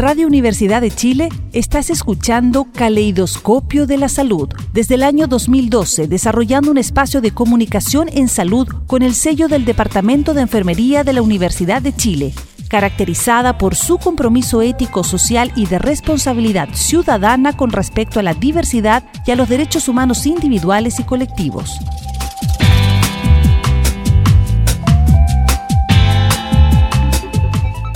[0.00, 6.70] Radio Universidad de Chile estás escuchando Caleidoscopio de la Salud, desde el año 2012 desarrollando
[6.70, 11.20] un espacio de comunicación en salud con el sello del Departamento de Enfermería de la
[11.20, 12.32] Universidad de Chile,
[12.70, 19.04] caracterizada por su compromiso ético, social y de responsabilidad ciudadana con respecto a la diversidad
[19.26, 21.78] y a los derechos humanos individuales y colectivos.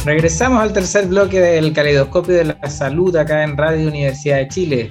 [0.04, 4.88] Regresamos al tercer bloque del caleidoscopio de la salud acá en Radio Universidad de Chile.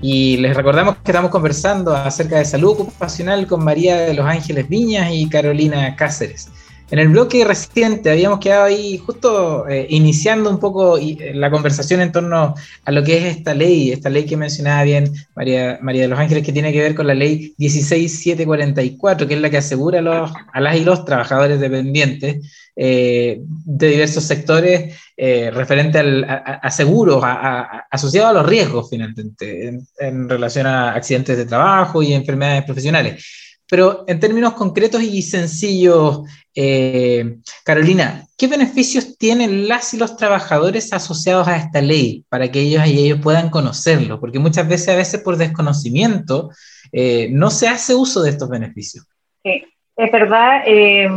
[0.00, 4.66] Y les recordamos que estamos conversando acerca de salud ocupacional con María de los Ángeles
[4.66, 6.48] Viñas y Carolina Cáceres.
[6.90, 12.02] En el bloque reciente habíamos quedado ahí justo eh, iniciando un poco eh, la conversación
[12.02, 16.02] en torno a lo que es esta ley, esta ley que mencionaba bien María, María
[16.02, 19.56] de los Ángeles, que tiene que ver con la ley 16744, que es la que
[19.56, 26.24] asegura a, los, a las y los trabajadores dependientes eh, de diversos sectores referente al,
[26.24, 32.12] a, seguros asociados a los riesgos finalmente en, en relación a accidentes de trabajo y
[32.12, 33.24] enfermedades profesionales.
[33.68, 36.22] Pero en términos concretos y sencillos,
[36.54, 42.60] eh, Carolina, ¿qué beneficios tienen las y los trabajadores asociados a esta ley para que
[42.60, 44.20] ellos y ellos puedan conocerlo?
[44.20, 46.50] Porque muchas veces, a veces por desconocimiento,
[46.92, 49.06] eh, no se hace uso de estos beneficios.
[49.42, 49.64] Sí,
[49.96, 50.62] es verdad.
[50.66, 51.08] Eh,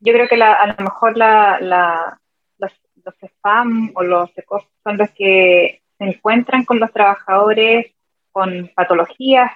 [0.00, 2.72] yo creo que a lo mejor los,
[3.04, 7.86] los spam o los ecos son los que se encuentran con los trabajadores
[8.30, 9.50] con patologías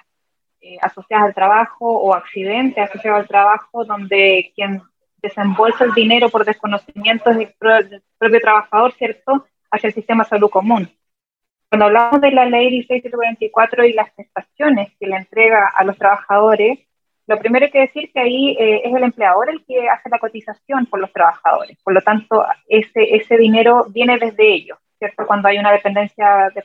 [0.61, 4.83] eh, asociadas al trabajo o accidentes asociados al trabajo, donde quien
[5.23, 7.55] desembolsa el dinero por desconocimiento es el,
[8.19, 10.91] propio trabajador, ¿cierto?, hacia el sistema de salud común.
[11.69, 16.81] Cuando hablamos de la ley 1624 y las prestaciones que le entrega a los trabajadores,
[17.27, 20.19] lo primero hay que decir que ahí eh, es el empleador el que hace la
[20.19, 21.79] cotización por los trabajadores.
[21.83, 25.27] Por lo tanto, ese, ese dinero viene desde ellos, ¿cierto?
[25.27, 26.63] Cuando hay una dependencia de,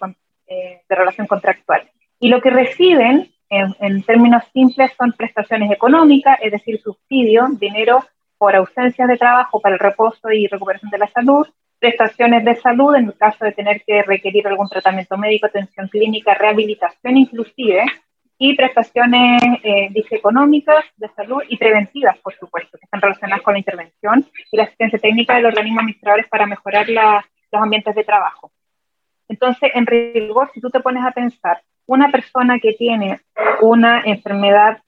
[0.47, 1.89] eh, de relación contractual.
[2.19, 8.03] Y lo que reciben en, términos simples, son prestaciones económicas, es decir, subsidio, dinero
[8.37, 11.47] por ausencia de trabajo para el reposo y recuperación de la salud,
[11.79, 16.33] prestaciones de salud en el caso de tener que requerir algún tratamiento médico, atención clínica,
[16.33, 17.85] rehabilitación inclusive,
[18.39, 23.59] y prestaciones eh, económicas de salud y preventivas, por supuesto, que están relacionadas con la
[23.59, 28.51] intervención y la asistencia técnica de los organismos administradores para mejorar los ambientes de trabajo.
[29.27, 33.19] Entonces, en rigor, si tú te pones a pensar, una persona que tiene
[33.61, 34.81] una enfermedad,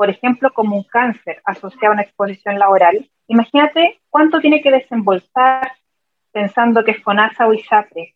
[0.00, 5.72] por ejemplo, como un cáncer asociado a una exposición laboral, imagínate cuánto tiene que desembolsar
[6.32, 8.14] pensando que es FONASA o ISAPRE.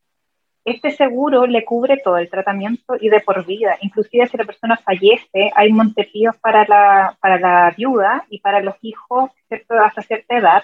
[0.64, 3.76] Este seguro le cubre todo el tratamiento y de por vida.
[3.82, 8.76] Inclusive si la persona fallece, hay montepíos para la, para la viuda y para los
[8.80, 9.74] hijos ¿cierto?
[9.74, 10.62] hasta cierta edad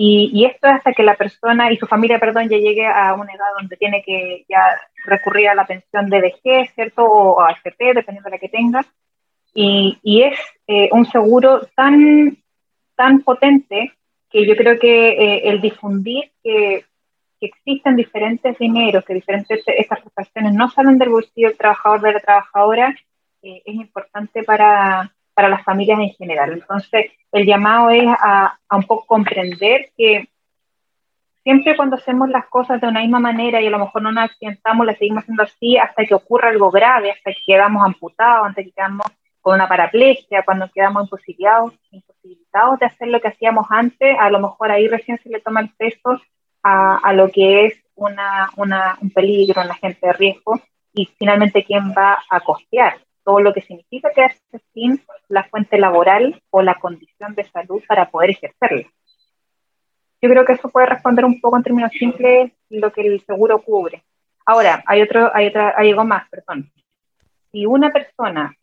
[0.00, 3.32] y, esto es hasta que la persona y su familia, perdón, ya llegue a una
[3.34, 7.04] edad donde tiene que ya recurrir a la pensión de vejez, ¿cierto?
[7.04, 8.86] O, a AFP, dependiendo de la que tenga.
[9.54, 12.36] Y, y es eh, un seguro tan,
[12.94, 13.92] tan potente
[14.30, 16.84] que yo creo que eh, el difundir que,
[17.40, 22.18] existen diferentes dineros, que diferentes estas prestaciones no salen del bolsillo del trabajador de la
[22.18, 22.96] trabajadora,
[23.42, 26.52] eh, es importante para, para las familias en general.
[26.52, 30.28] Entonces, el llamado es a, un poco comprender que
[31.44, 34.24] siempre cuando hacemos las cosas de una misma manera y a lo mejor no nos
[34.24, 38.64] accidentamos, las seguimos haciendo así hasta que ocurra algo grave, hasta que quedamos amputados, hasta
[38.64, 39.06] que quedamos
[39.48, 44.40] con una paraplegia, cuando quedamos imposibilitados, imposibilitados de hacer lo que hacíamos antes, a lo
[44.40, 46.20] mejor ahí recién se le toma el peso
[46.62, 50.60] a, a lo que es una, una, un peligro, un agente de riesgo
[50.92, 56.42] y finalmente quién va a costear todo lo que significa quedarse sin la fuente laboral
[56.50, 58.86] o la condición de salud para poder ejercerla.
[60.20, 63.62] Yo creo que eso puede responder un poco en términos simples lo que el seguro
[63.62, 64.04] cubre.
[64.44, 66.70] Ahora, hay otro, hay otra, hay algo más, perdón.
[67.50, 68.54] Si una persona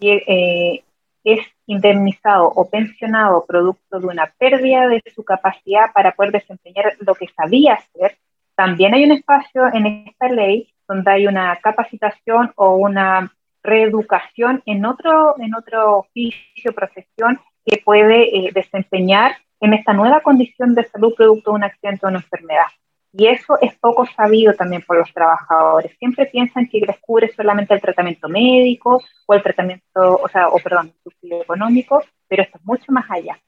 [0.00, 0.84] eh,
[1.24, 7.14] es indemnizado o pensionado producto de una pérdida de su capacidad para poder desempeñar lo
[7.14, 8.18] que sabía hacer,
[8.54, 14.84] también hay un espacio en esta ley donde hay una capacitación o una reeducación en
[14.84, 21.14] otro, en otro oficio, profesión que puede eh, desempeñar en esta nueva condición de salud
[21.16, 22.66] producto de un accidente o una enfermedad.
[23.16, 25.96] Y eso es poco sabido también por los trabajadores.
[25.98, 30.58] Siempre piensan que les cubre solamente el tratamiento médico o el tratamiento, o sea, o
[30.58, 33.38] perdón, el subsidio económico, pero esto es mucho más allá.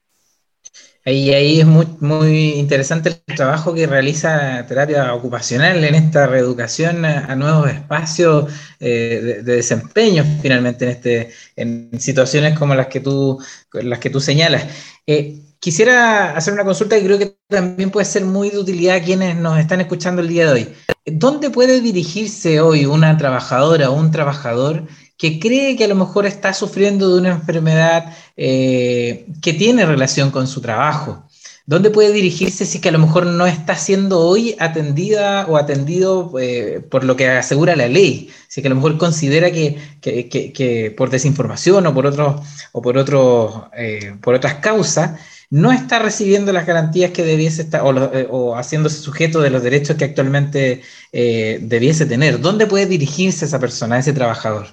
[1.05, 7.05] Ahí, ahí es muy, muy interesante el trabajo que realiza terapia ocupacional en esta reeducación
[7.05, 13.41] a, nuevos espacios eh, de, desempeño finalmente en, este, en situaciones como las que tú,
[13.73, 14.67] las que tú señalas.
[15.07, 19.03] Eh, quisiera hacer una consulta que creo que también puede ser muy de utilidad a
[19.03, 20.69] quienes nos están escuchando el día de hoy.
[21.05, 24.87] ¿Dónde puede dirigirse hoy una trabajadora o un trabajador
[25.19, 30.31] que cree que a lo mejor está sufriendo de una enfermedad eh, que tiene relación
[30.31, 31.25] con su trabajo.
[31.65, 36.33] ¿Dónde puede dirigirse si que a lo mejor no está siendo hoy atendida o atendido
[36.39, 38.31] eh, por lo que asegura la ley?
[38.47, 42.83] Si que a lo mejor considera que, que, que, por desinformación o por otros o
[42.83, 45.19] por otros eh, por otras causas
[45.51, 47.91] no está recibiendo las garantías que debiese estar o,
[48.31, 50.83] o haciéndose sujeto de los derechos que actualmente
[51.13, 52.41] debiese tener.
[52.41, 54.67] ¿Dónde puede dirigirse esa persona, ese trabajador?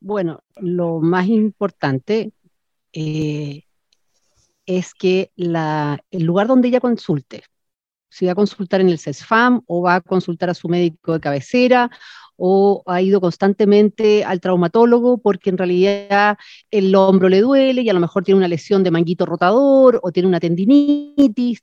[0.00, 2.32] Bueno, lo más importante
[2.92, 3.64] eh,
[4.66, 7.42] es que la, el lugar donde ella consulte,
[8.08, 11.20] si va a consultar en el CESFAM o va a consultar a su médico de
[11.20, 11.90] cabecera
[12.38, 16.38] o ha ido constantemente al traumatólogo porque en realidad
[16.70, 20.12] el hombro le duele y a lo mejor tiene una lesión de manguito rotador o
[20.12, 21.62] tiene una tendinitis.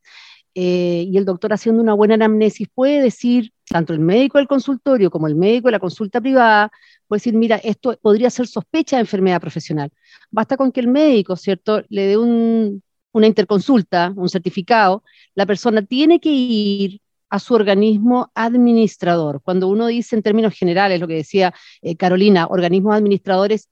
[0.57, 5.11] Eh, y el doctor haciendo una buena anamnesis puede decir, tanto el médico del consultorio
[5.11, 6.71] como el médico de la consulta privada,
[7.07, 9.91] puede decir, mira, esto podría ser sospecha de enfermedad profesional.
[10.31, 15.03] Basta con que el médico, ¿cierto?, le dé un, una interconsulta, un certificado,
[15.35, 19.41] la persona tiene que ir a su organismo administrador.
[19.41, 23.69] Cuando uno dice en términos generales, lo que decía eh, Carolina, organismos administradores,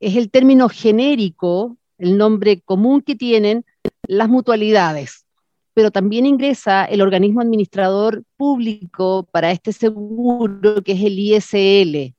[0.00, 3.64] es el término genérico, el nombre común que tienen
[4.02, 5.26] las mutualidades,
[5.74, 12.14] pero también ingresa el organismo administrador público para este seguro, que es el ISL.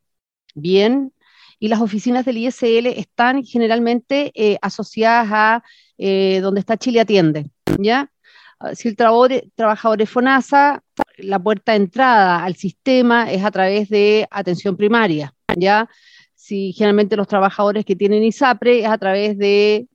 [0.55, 1.11] Bien,
[1.59, 5.63] y las oficinas del ISL están generalmente eh, asociadas a
[5.97, 8.11] eh, donde está Chile Atiende, ¿ya?
[8.59, 10.83] Ah, si el trabajador es FONASA,
[11.17, 15.89] la puerta de entrada al sistema es a través de atención primaria, ¿ya?
[16.35, 19.87] Si generalmente los trabajadores que tienen ISAPRE es a través de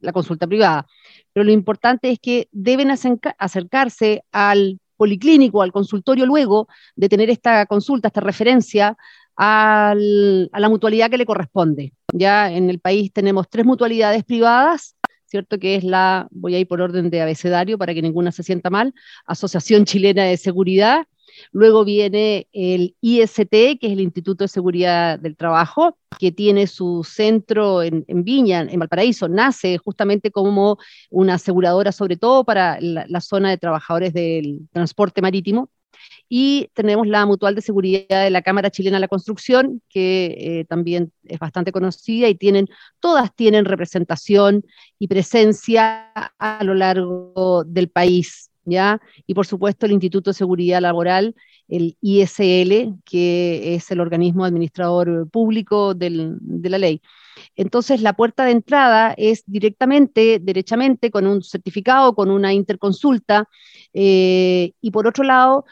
[0.00, 0.86] la consulta privada.
[1.32, 7.66] Pero lo importante es que deben acercarse al policlínico, al consultorio luego de tener esta
[7.66, 8.96] consulta, esta referencia
[9.36, 11.92] a la mutualidad que le corresponde.
[12.12, 14.93] Ya en el país tenemos tres mutualidades privadas,
[15.34, 15.58] ¿cierto?
[15.58, 18.70] Que es la, voy a ir por orden de abecedario para que ninguna se sienta
[18.70, 18.94] mal,
[19.26, 21.08] Asociación Chilena de Seguridad.
[21.50, 27.02] Luego viene el IST, que es el Instituto de Seguridad del Trabajo, que tiene su
[27.02, 29.28] centro en, Viña, en Valparaíso.
[29.28, 30.78] Nace justamente como
[31.10, 35.68] una aseguradora, sobre todo para la zona de trabajadores del transporte marítimo
[36.28, 40.64] y tenemos la Mutual de Seguridad de la Cámara Chilena de la Construcción, que eh,
[40.68, 42.68] también es bastante conocida y tienen,
[43.00, 44.64] todas tienen representación
[44.98, 48.50] y presencia a lo largo del país,
[49.26, 51.34] Y por supuesto el Instituto de Seguridad Laboral,
[51.68, 56.38] el ISL, que es el organismo administrador público de
[56.70, 57.00] la ley.
[57.56, 63.48] Entonces, la puerta de entrada es directamente, derechamente, con un certificado, con una interconsulta.
[63.92, 65.64] Eh, y por otro lado,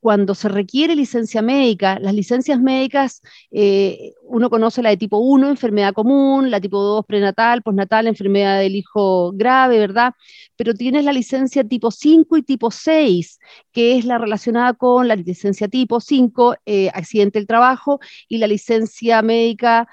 [0.00, 5.48] cuando se requiere licencia médica, las licencias médicas, eh, uno conoce la de tipo 1,
[5.48, 10.12] enfermedad común, la tipo 2, prenatal, postnatal, enfermedad del hijo grave, ¿verdad?
[10.56, 13.38] Pero tienes la licencia tipo 5 y tipo 6,
[13.72, 18.46] que es la relacionada con la licencia tipo 5, eh, accidente del trabajo, y la
[18.46, 19.88] licencia médica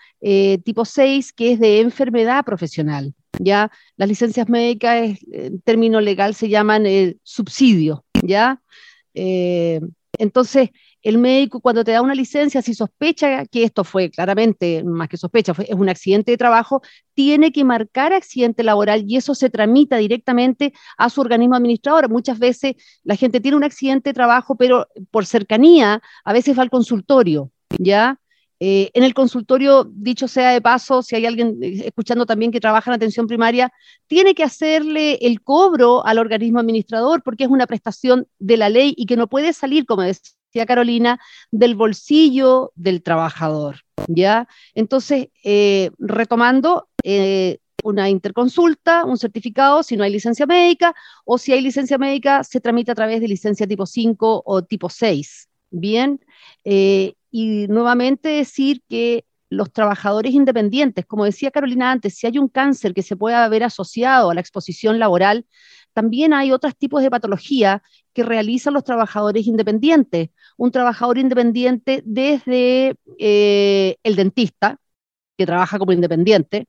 [0.64, 3.14] tipo 6, que es de enfermedad profesional.
[3.40, 3.72] ¿ya?
[3.98, 6.86] Las licencias médicas, en término legal, se llaman
[7.24, 8.62] subsidio, ¿ya?
[9.14, 9.80] Eh,
[10.18, 10.70] entonces,
[11.02, 15.18] el médico cuando te da una licencia, si sospecha que esto fue claramente, más que
[15.18, 16.82] sospecha, es un accidente de trabajo,
[17.14, 22.10] tiene que marcar accidente laboral y eso se tramita directamente a su organismo administrador.
[22.10, 26.62] Muchas veces la gente tiene un accidente de trabajo, pero por cercanía, a veces va
[26.64, 28.20] al consultorio, ¿ya?
[28.66, 32.62] Eh, en el consultorio, dicho sea de paso, si hay alguien eh, escuchando también que
[32.62, 33.74] trabaja en atención primaria,
[34.08, 38.94] tiene que hacerle el cobro al organismo administrador porque es una prestación de la ley
[38.96, 41.20] y que no puede salir, como decía Carolina,
[41.52, 43.82] del bolsillo del trabajador.
[44.08, 44.48] ¿ya?
[44.74, 46.88] Entonces, eh, retomando,
[47.84, 50.96] una interconsulta, un certificado, si no hay licencia médica,
[51.26, 54.90] o si hay licencia médica, se tramita a través de licencia tipo 5 o tipo
[54.90, 55.50] 6.
[55.70, 56.22] Bien,
[56.64, 62.94] y nuevamente decir que los trabajadores independientes, como decía Carolina antes, si hay un cáncer
[62.94, 65.46] que se puede haber asociado a la exposición laboral,
[65.94, 67.84] también hay otros tipos de patología
[68.14, 70.30] que realizan los trabajadores independientes.
[70.58, 74.78] Un trabajador independiente desde eh, el dentista,
[75.38, 76.68] que trabaja como independiente,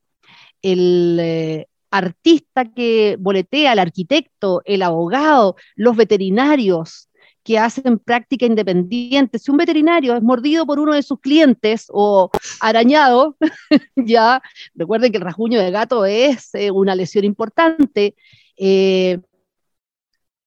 [0.61, 7.09] el eh, artista que boletea, el arquitecto, el abogado, los veterinarios,
[7.45, 9.37] que hacen práctica independiente.
[9.39, 13.37] Si un veterinario es mordido por uno de sus clientes o arañado,
[13.95, 14.41] ya
[14.73, 18.15] recuerden que el rasguño de gato es eh, una lesión importante.
[18.57, 19.19] Eh,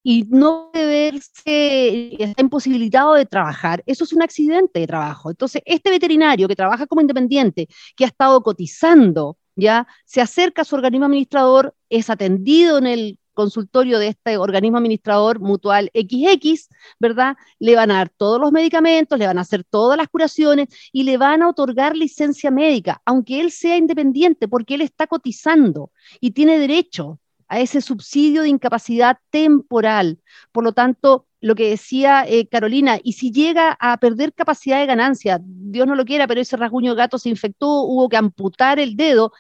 [0.03, 5.31] y no verse, está imposibilitado de trabajar, eso es un accidente de trabajo.
[5.31, 10.65] Entonces, este veterinario que trabaja como independiente, que ha estado cotizando, ya se acerca a
[10.65, 16.69] su organismo administrador, es atendido en el consultorio de este organismo administrador mutual XX,
[16.99, 17.37] ¿verdad?
[17.61, 21.05] Le van a dar todos los medicamentos, le van a hacer todas las curaciones y
[21.05, 26.33] le van a otorgar licencia médica, aunque él sea independiente, porque él está cotizando y
[26.33, 30.19] tiene derecho a ese subsidio de incapacidad temporal.
[30.51, 34.87] Por lo tanto, lo que decía eh, Carolina, y si llega a perder capacidad de
[34.87, 38.81] ganancia, Dios no lo quiera, pero ese rasguño de gato se infectó, hubo que amputar
[38.81, 39.33] el dedo,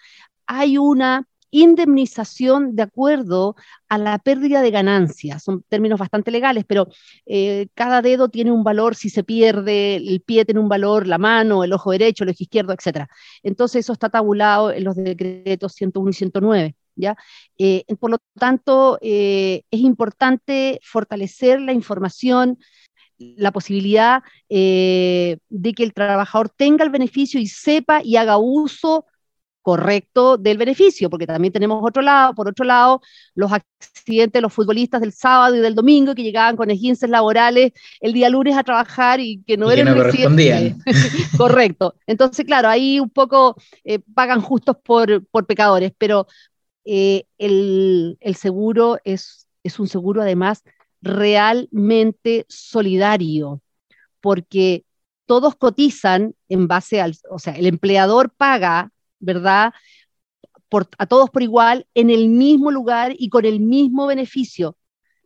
[0.46, 3.56] hay una indemnización de acuerdo
[3.88, 5.42] a la pérdida de ganancias.
[5.42, 6.88] Son términos bastante legales, pero
[7.26, 11.18] eh, cada dedo tiene un valor si se pierde, el pie tiene un valor, la
[11.18, 13.06] mano, el ojo derecho, el ojo izquierdo, etc.
[13.42, 16.76] Entonces eso está tabulado en los decretos 101 y 109.
[17.00, 17.16] ¿Ya?
[17.58, 22.58] Eh, por lo tanto, eh, es importante fortalecer la información,
[23.18, 25.38] la posibilidad de
[25.76, 29.06] que el trabajador tenga el beneficio y sepa y haga uso
[29.68, 33.02] correcto del beneficio, porque también tenemos otro lado, por otro lado,
[33.34, 37.72] los accidentes de los futbolistas del sábado y del domingo que llegaban con esguinces laborales
[38.00, 40.78] el día lunes a trabajar y que no eran correspondían.
[41.36, 41.96] correcto.
[42.06, 46.26] Entonces, claro, ahí un poco eh, pagan justos por, por pecadores, pero
[46.86, 50.62] eh, el, el, seguro es, es un seguro además
[51.02, 53.60] realmente solidario,
[54.22, 54.86] porque
[55.26, 59.72] todos cotizan en base al, o sea, el empleador paga ¿verdad?
[60.68, 64.76] Por, a todos por igual, en el mismo lugar y con el mismo beneficio.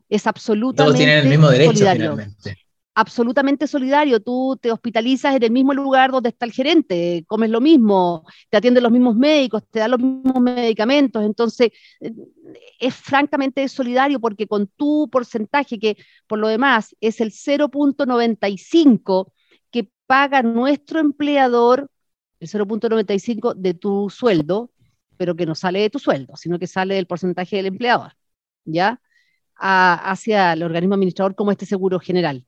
[0.09, 2.13] Es absolutamente Todos tienen el mismo derecho solidario.
[2.13, 2.59] finalmente.
[2.95, 4.21] Absolutamente solidario.
[4.21, 8.59] Tú te hospitalizas en el mismo lugar donde está el gerente, comes lo mismo, te
[8.59, 11.25] atienden los mismos médicos, te dan los mismos medicamentos.
[11.25, 11.71] Entonces,
[12.01, 12.13] eh,
[12.79, 19.33] es francamente solidario porque con tu porcentaje, que por lo demás es el 0.95
[19.71, 21.89] que paga nuestro empleador
[22.43, 24.71] el 0.95 de tu sueldo,
[25.17, 28.13] pero que no sale de tu sueldo, sino que sale del porcentaje del empleador,
[28.65, 29.01] ¿ya?
[29.55, 32.45] hacia el organismo administrador como este seguro general.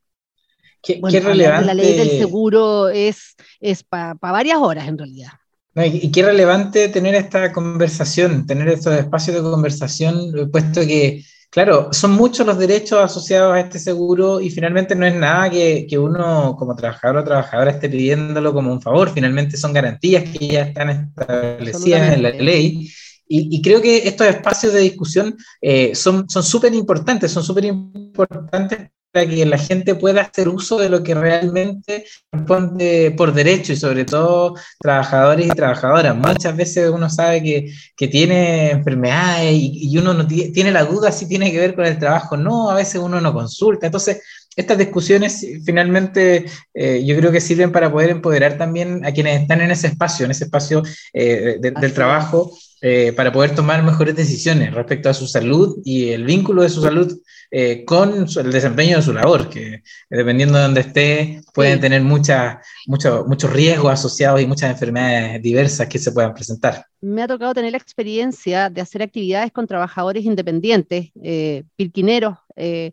[0.82, 1.66] Qué, relevante.
[1.66, 5.30] La ley del seguro es, es para varias horas en realidad.
[5.76, 11.24] y, qué relevante tener esta conversación, tener estos espacios de conversación, puesto que
[11.54, 15.86] Claro, son muchos los derechos asociados a este seguro y finalmente no es nada que,
[15.88, 20.48] que, uno como trabajador o trabajadora esté pidiéndolo como un favor, finalmente son garantías que
[20.48, 22.90] ya están establecidas en la ley.
[23.28, 28.90] Y, y, creo que estos espacios de discusión eh, son súper importantes, son súper importantes
[29.14, 33.76] para que la gente pueda hacer uso de lo que realmente responde por derecho y
[33.76, 36.16] sobre todo trabajadores y trabajadoras.
[36.16, 41.12] Muchas veces uno sabe que, que tiene enfermedades y, y, uno no tiene la duda
[41.12, 42.36] si tiene que ver con el trabajo.
[42.36, 43.86] No, a veces uno no consulta.
[43.86, 44.20] Entonces,
[44.56, 49.60] estas discusiones finalmente eh, yo creo que sirven para poder empoderar también a quienes están
[49.60, 52.52] en ese espacio, en ese espacio eh, de, del trabajo,
[52.86, 56.82] eh, para poder tomar mejores decisiones respecto a su salud y el vínculo de su
[56.82, 57.18] salud
[57.50, 62.60] eh, con el desempeño de su labor, que dependiendo de donde esté, pueden tener mucha,
[62.86, 66.84] mucho, muchos riesgos asociados y muchas enfermedades diversas que se puedan presentar.
[67.00, 72.92] Me ha tocado tener la experiencia de hacer actividades con trabajadores independientes, eh, pirquineros, eh,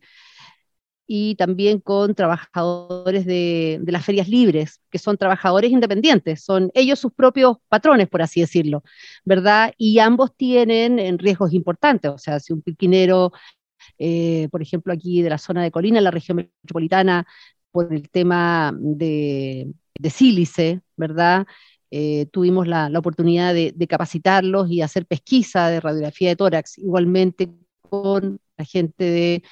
[1.13, 7.11] y también con trabajadores de, las ferias libres, que son trabajadores independientes, son ellos sus
[7.11, 8.81] propios patrones, por así decirlo,
[9.25, 9.73] ¿verdad?
[9.77, 13.33] Y ambos tienen riesgos importantes, o sea, si un pirquinero
[13.99, 17.27] eh, por ejemplo, aquí de la zona de Colina, en la región metropolitana,
[17.71, 21.45] por el tema de, de sílice, ¿verdad?
[21.91, 26.77] Eh, tuvimos la, la oportunidad de, de, capacitarlos y hacer pesquisa de radiografía de tórax,
[26.77, 27.49] igualmente
[27.89, 29.43] con la gente de,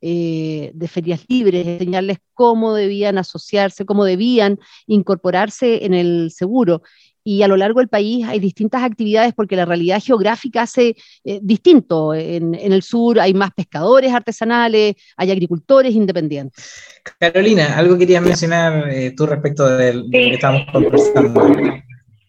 [0.00, 6.82] eh, de ferias libres, enseñarles cómo debían asociarse, cómo debían incorporarse en el seguro
[7.28, 10.94] y a lo largo del país hay distintas actividades porque la realidad geográfica hace
[11.24, 12.14] eh, distinto.
[12.14, 17.02] En, en, el sur hay más pescadores artesanales, hay agricultores independientes.
[17.18, 19.98] Carolina, algo querías mencionar eh, tú respecto de, sí.
[19.98, 21.44] lo que estamos conversando.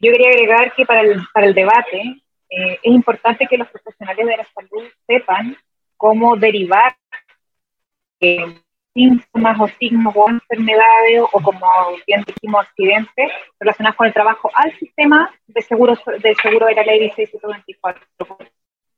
[0.01, 2.01] Yo quería agregar que para el, para el debate
[2.49, 5.55] eh, es importante que los profesionales de la salud sepan
[5.97, 6.95] cómo derivar
[8.19, 8.61] eh,
[8.93, 11.67] síntomas o signos o enfermedades o como
[12.07, 16.83] bien dijimos accidentes relacionados con el trabajo al sistema de seguro de seguro de la
[16.83, 18.05] ley 1624.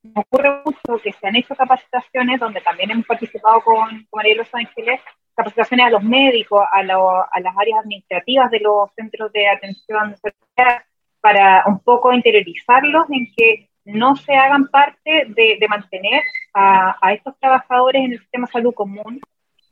[0.01, 4.35] Me ocurre mucho que se han hecho capacitaciones donde también hemos participado con, con María
[4.35, 5.01] Los Ángeles,
[5.35, 10.15] capacitaciones a los médicos, a, lo, a las áreas administrativas de los centros de atención
[11.21, 16.21] para un poco interiorizarlos en que no se hagan parte de, mantener
[16.53, 19.19] a, estos trabajadores en el sistema de salud común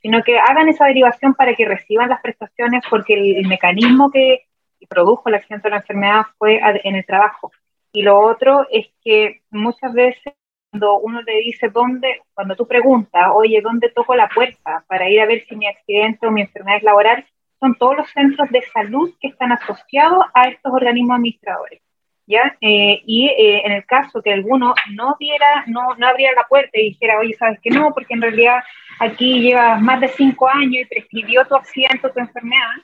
[0.01, 4.47] sino que hagan esa derivación para que reciban las prestaciones porque el, el mecanismo que
[4.87, 7.51] produjo el accidente de la enfermedad fue en el trabajo.
[7.91, 10.33] Y lo otro es que muchas veces
[10.69, 15.21] cuando uno le dice dónde, cuando tú preguntas, oye, ¿dónde toco la puerta para ir
[15.21, 17.25] a ver si mi accidente o mi enfermedad es laboral?
[17.59, 21.81] Son todos los centros de salud que están asociados a estos organismos administradores.
[22.27, 22.57] ¿Ya?
[22.59, 26.71] Eh, y eh, en el caso que alguno no diera, no, no abriera la puerta
[26.73, 27.93] y dijera, oye, ¿sabes que no?
[27.93, 28.63] Porque en realidad
[28.99, 32.75] aquí llevas más de cinco años y prescribió tu accidente tu enfermedad,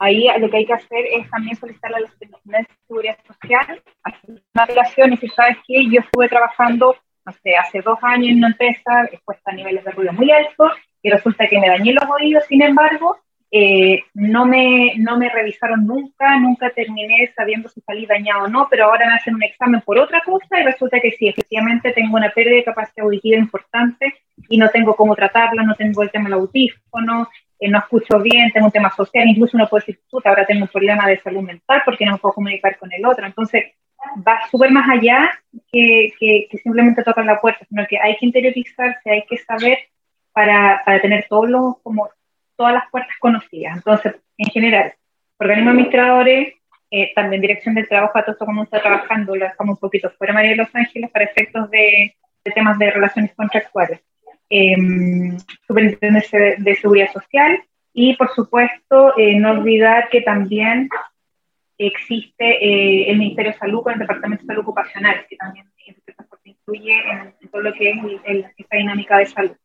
[0.00, 2.08] ahí lo que hay que hacer es también solicitar a la
[2.44, 7.54] de Seguridad Social, hacer una relación y si sabes que yo estuve trabajando, no sé,
[7.54, 10.72] hace dos años en una empresa expuesta a niveles de ruido muy altos
[11.02, 13.18] y resulta que me dañé los oídos, sin embargo,
[13.52, 18.68] eh, no, me, no me revisaron nunca, nunca terminé sabiendo si salí dañado o no,
[18.70, 22.16] pero ahora me hacen un examen por otra cosa y resulta que sí, efectivamente tengo
[22.16, 24.14] una pérdida de capacidad auditiva importante
[24.48, 27.28] y no tengo cómo tratarla, no tengo el tema del audífono,
[27.58, 30.62] eh, no escucho bien, tengo un tema social, incluso uno puede decir, puta, ahora tengo
[30.62, 33.26] un problema de salud mental porque no puedo comunicar con el otro.
[33.26, 33.72] Entonces,
[34.26, 35.30] va súper más allá
[35.72, 39.78] que, que, que simplemente tocar la puerta, sino que hay que interiorizarse, hay que saber
[40.32, 42.08] para, para tener todos los, como
[42.60, 43.74] todas las puertas conocidas.
[43.74, 44.92] Entonces, en general,
[45.38, 46.54] organismos administradores,
[46.90, 50.10] eh, también dirección del trabajo, a todo esto como está trabajando, lo dejamos un poquito
[50.10, 52.14] fuera María de los Ángeles para efectos de,
[52.54, 54.02] temas de relaciones contractuales.
[54.50, 54.76] Eh,
[55.66, 57.62] superintendencia de, Seguridad Social
[57.94, 60.90] y, por supuesto, eh, no olvidar que también
[61.78, 65.64] existe eh, el Ministerio de Salud con el Departamento de Salud Ocupacional, que también
[66.44, 69.56] influye en, todo lo que es esta dinámica de salud.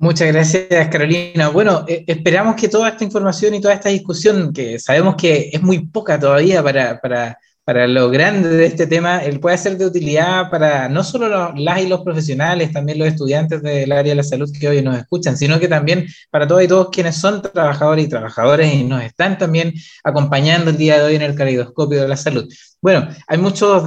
[0.00, 1.48] Muchas gracias, Carolina.
[1.48, 5.60] Bueno, eh, esperamos que toda esta información y toda esta discusión, que sabemos que es
[5.60, 9.86] muy poca todavía para, para, para lo grande de este tema, él pueda ser de
[9.86, 14.22] utilidad para no solo las y los profesionales, también los estudiantes del área de la
[14.22, 18.04] salud que hoy nos escuchan, sino que también para todos y todos quienes son trabajadores
[18.04, 19.74] y trabajadoras y nos están también
[20.04, 22.48] acompañando el día de hoy en el caleidoscopio de la salud.
[22.80, 23.82] Bueno, hay muchos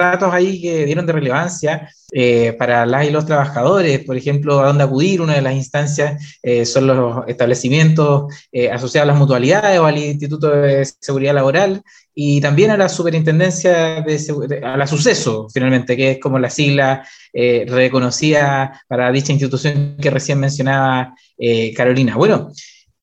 [0.00, 4.66] datos ahí que dieron de relevancia eh, para las y los trabajadores, por ejemplo, a
[4.66, 9.78] dónde acudir, una de las instancias eh, son los establecimientos eh, asociados a las mutualidades
[9.78, 11.82] o al Instituto de Seguridad Laboral
[12.14, 17.06] y también a la Superintendencia de, a la Suceso, finalmente, que es como la sigla
[17.32, 21.14] reconocida para dicha institución que recién mencionaba
[21.76, 22.16] Carolina.
[22.16, 22.50] Bueno,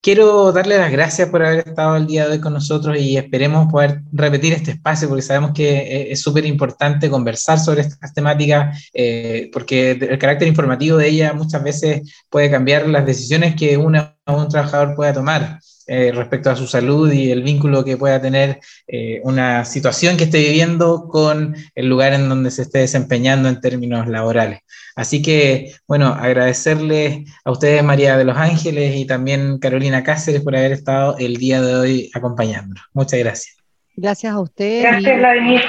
[0.02, 3.72] quiero darle las gracias por haber estado el día de hoy con nosotros y esperemos
[3.72, 8.89] poder repetir este espacio porque sabemos que eh, es súper importante conversar sobre estas temáticas
[8.93, 14.16] eh, porque el carácter informativo de ella muchas veces puede cambiar las decisiones que una,
[14.26, 15.60] un trabajador pueda tomar.
[15.89, 20.25] Eh, respecto a su salud y el vínculo que pueda tener eh, una situación que
[20.25, 24.59] esté viviendo con el lugar en donde se esté desempeñando en términos laborales.
[24.97, 30.57] Así que, bueno, agradecerles a ustedes, María de los Ángeles, y también Carolina Cáceres por
[30.57, 32.83] haber estado el día de hoy acompañándonos.
[32.91, 33.55] Muchas gracias.
[33.95, 34.83] Gracias a ustedes.
[34.83, 35.61] Gracias, Vladimir.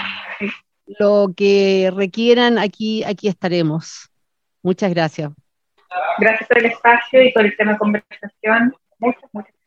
[0.99, 4.11] Lo que requieran, aquí, aquí estaremos.
[4.65, 5.31] Muchas gracias.
[6.19, 8.75] Gracias por el espacio y por el tema de conversación.
[8.99, 9.58] Muchas, muchas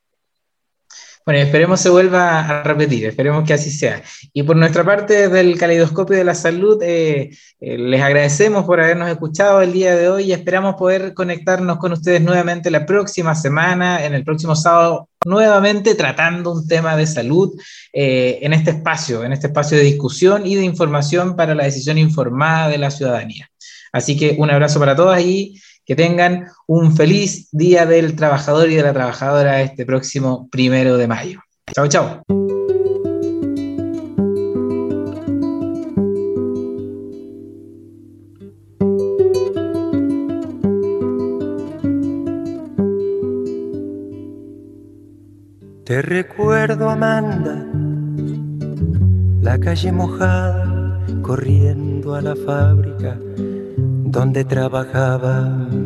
[1.25, 4.01] bueno, esperemos se vuelva a repetir, esperemos que así sea.
[4.33, 9.09] Y por nuestra parte del Caleidoscopio de la Salud, eh, eh, les agradecemos por habernos
[9.09, 14.03] escuchado el día de hoy y esperamos poder conectarnos con ustedes nuevamente la próxima semana,
[14.03, 17.53] en el próximo sábado, nuevamente tratando un tema de salud
[17.93, 21.99] eh, en este espacio, en este espacio de discusión y de información para la decisión
[21.99, 23.47] informada de la ciudadanía.
[23.93, 25.61] Así que un abrazo para todas y
[25.91, 31.05] que tengan un feliz Día del Trabajador y de la Trabajadora este próximo primero de
[31.05, 31.41] mayo.
[31.75, 32.23] Chao, chao.
[45.83, 47.67] Te recuerdo, Amanda,
[49.41, 53.17] la calle mojada, corriendo a la fábrica
[54.11, 55.67] donde trabajaba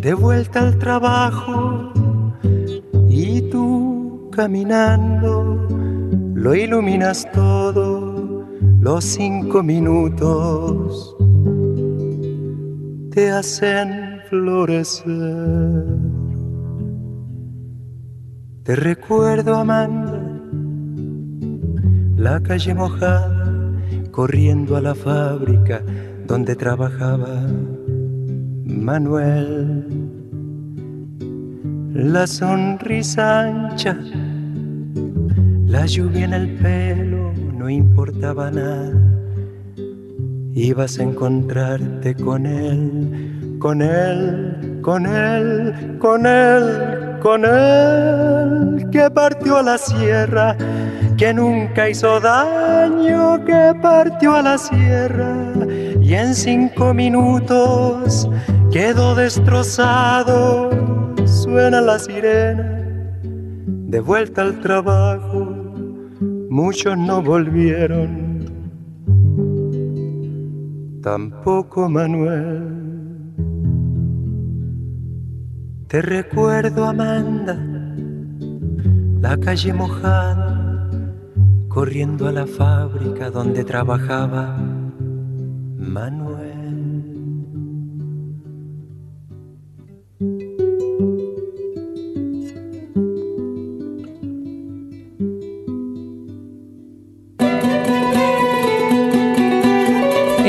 [0.00, 1.92] de vuelta al trabajo
[3.08, 5.66] y tú caminando
[6.34, 8.46] lo iluminas todo
[8.80, 11.16] los cinco minutos
[13.18, 15.84] te hacen florecer.
[18.62, 20.22] Te recuerdo, Amanda,
[22.16, 23.72] la calle mojada,
[24.12, 25.82] corriendo a la fábrica
[26.28, 27.42] donde trabajaba
[28.68, 29.82] Manuel.
[31.94, 33.96] La sonrisa ancha,
[35.66, 38.92] la lluvia en el pelo, no importaba nada.
[40.52, 49.56] Ibas a encontrarte con él, con él, con él, con él, con él que partió
[49.58, 50.56] a la sierra,
[51.16, 55.34] que nunca hizo daño, que partió a la sierra
[56.00, 58.28] y en cinco minutos
[58.70, 60.70] quedó destrozado.
[61.26, 62.84] Suena la sirena,
[63.62, 65.54] de vuelta al trabajo,
[66.48, 68.28] muchos no volvieron
[71.08, 72.62] tampoco Manuel.
[75.86, 77.56] Te recuerdo, Amanda,
[79.18, 80.90] la calle mojada,
[81.68, 84.58] corriendo a la fábrica donde trabajaba
[85.78, 86.47] Manuel.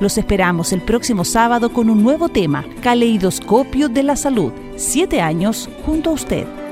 [0.00, 4.52] Los esperamos el próximo sábado con un nuevo tema, Caleidoscopio de la Salud.
[4.76, 6.67] Siete años junto a usted.